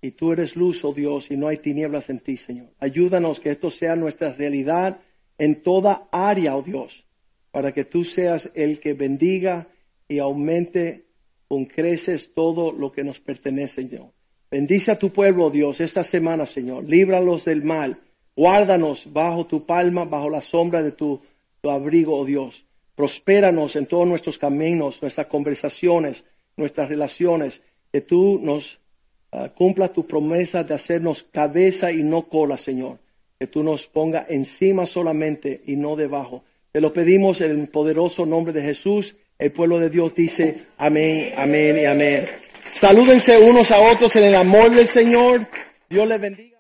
Y 0.01 0.13
tú 0.13 0.33
eres 0.33 0.55
luz, 0.55 0.85
oh 0.85 0.93
Dios, 0.93 1.31
y 1.31 1.37
no 1.37 1.49
hay 1.49 1.57
tinieblas 1.57 2.09
en 2.09 2.21
ti, 2.21 2.37
Señor. 2.37 2.69
Ayúdanos 2.79 3.41
que 3.41 3.51
esto 3.51 3.71
sea 3.71 3.97
nuestra 3.97 4.33
realidad 4.33 5.01
en 5.39 5.57
toda 5.63 6.09
área, 6.13 6.55
oh 6.55 6.63
Dios, 6.63 7.05
para 7.51 7.73
que 7.73 7.85
tú 7.85 8.05
seas 8.05 8.51
el 8.55 8.81
que 8.81 8.95
bendiga 8.95 9.69
y 10.09 10.19
aumente 10.19 11.05
con 11.49 11.65
creces 11.65 12.35
todo 12.35 12.73
lo 12.73 12.93
que 12.93 13.05
nos 13.05 13.21
pertenece, 13.21 13.83
Señor. 13.83 14.13
Bendice 14.51 14.91
a 14.91 14.99
tu 14.99 15.11
pueblo, 15.11 15.51
Dios, 15.51 15.81
esta 15.81 16.05
semana, 16.05 16.47
Señor. 16.47 16.85
Líbralos 16.85 17.45
del 17.45 17.63
mal. 17.63 17.99
Guárdanos 18.35 19.13
bajo 19.13 19.47
tu 19.47 19.67
palma, 19.67 20.05
bajo 20.05 20.31
la 20.31 20.41
sombra 20.41 20.83
de 20.83 20.93
tu, 20.93 21.21
tu 21.61 21.71
abrigo, 21.71 22.17
oh 22.17 22.25
Dios. 22.25 22.65
Prospéranos 22.95 23.77
en 23.77 23.87
todos 23.87 24.07
nuestros 24.07 24.39
caminos, 24.39 25.03
nuestras 25.03 25.27
conversaciones, 25.27 26.25
nuestras 26.57 26.89
relaciones. 26.89 27.61
Que 27.93 28.01
tú 28.01 28.41
nos 28.43 28.79
ah, 29.33 29.51
cumpla 29.51 29.93
tu 29.93 30.07
promesa 30.07 30.65
de 30.65 30.75
hacernos 30.75 31.23
cabeza 31.23 31.93
y 31.93 32.03
no 32.03 32.23
cola, 32.23 32.57
Señor. 32.57 32.99
Que 33.39 33.47
tú 33.47 33.63
nos 33.63 33.87
ponga 33.87 34.27
encima 34.29 34.87
solamente 34.87 35.63
y 35.67 35.77
no 35.77 35.97
debajo. 35.97 36.43
Te 36.79 36.83
lo 36.83 36.93
pedimos 36.93 37.41
en 37.41 37.63
el 37.63 37.67
poderoso 37.67 38.25
nombre 38.25 38.53
de 38.53 38.63
Jesús. 38.63 39.17
El 39.37 39.51
pueblo 39.51 39.81
de 39.81 39.91
Dios 39.91 40.15
dice 40.15 40.67
amén, 40.77 41.33
amén 41.37 41.77
y 41.77 41.85
amén. 41.85 42.25
Salúdense 42.73 43.37
unos 43.37 43.73
a 43.73 43.81
otros 43.81 44.15
en 44.15 44.27
el 44.27 44.37
amor 44.37 44.71
del 44.71 44.87
Señor. 44.87 45.41
Dios 45.91 46.07
les 46.07 46.21
bendiga. 46.21 46.48